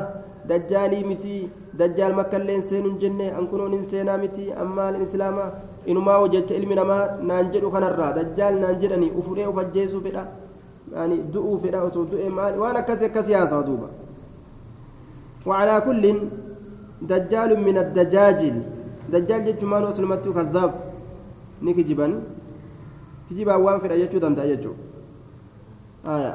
dajjaalii 0.49 1.05
miti 1.11 1.37
dajjaal 1.79 2.15
makkallee 2.21 2.61
seenuun 2.71 2.99
jenne 3.03 3.27
an 3.39 3.47
kunoon 3.53 3.73
hin 3.77 3.85
seenaa 3.93 4.19
miti 4.25 4.45
ammaalin 4.65 5.03
islaamaa 5.09 5.51
inumaa 5.93 6.19
jecha 6.35 6.55
ilmi 6.61 6.75
namaa 6.81 7.05
naan 7.31 7.53
jedhu 7.55 7.71
kanarraa 7.77 8.13
dajjaal 8.19 8.59
naan 8.65 8.81
jedhanii 8.83 9.11
ufuree 9.21 9.47
uf 9.53 9.59
ajjeesuu 9.65 10.01
fedha 10.09 10.27
yani 10.97 11.17
du'uu 11.35 11.59
fedha 11.65 11.83
osoo 11.89 12.05
du'e 12.11 12.29
maali 12.41 12.59
waan 12.65 12.77
akkasii 12.83 13.07
akkasii 13.13 13.35
haasawa 13.41 13.63
duuba 13.71 13.89
وعلى 15.47 15.75
كل 15.87 16.05
دجال 17.11 17.51
من 17.67 17.77
الدجاجل 17.85 18.57
دجال 19.15 19.41
جتشو 19.47 19.67
مالو 19.73 19.87
اسلمتو 19.95 20.31
كذاب 20.39 20.73
نكجبا 21.63 22.07
كجبا 23.31 23.55
وان 23.65 23.79
في 23.81 23.87
الأجتشو 23.87 24.19
دمتا 24.25 24.43
أجتشو 24.45 24.73
آية 26.15 26.33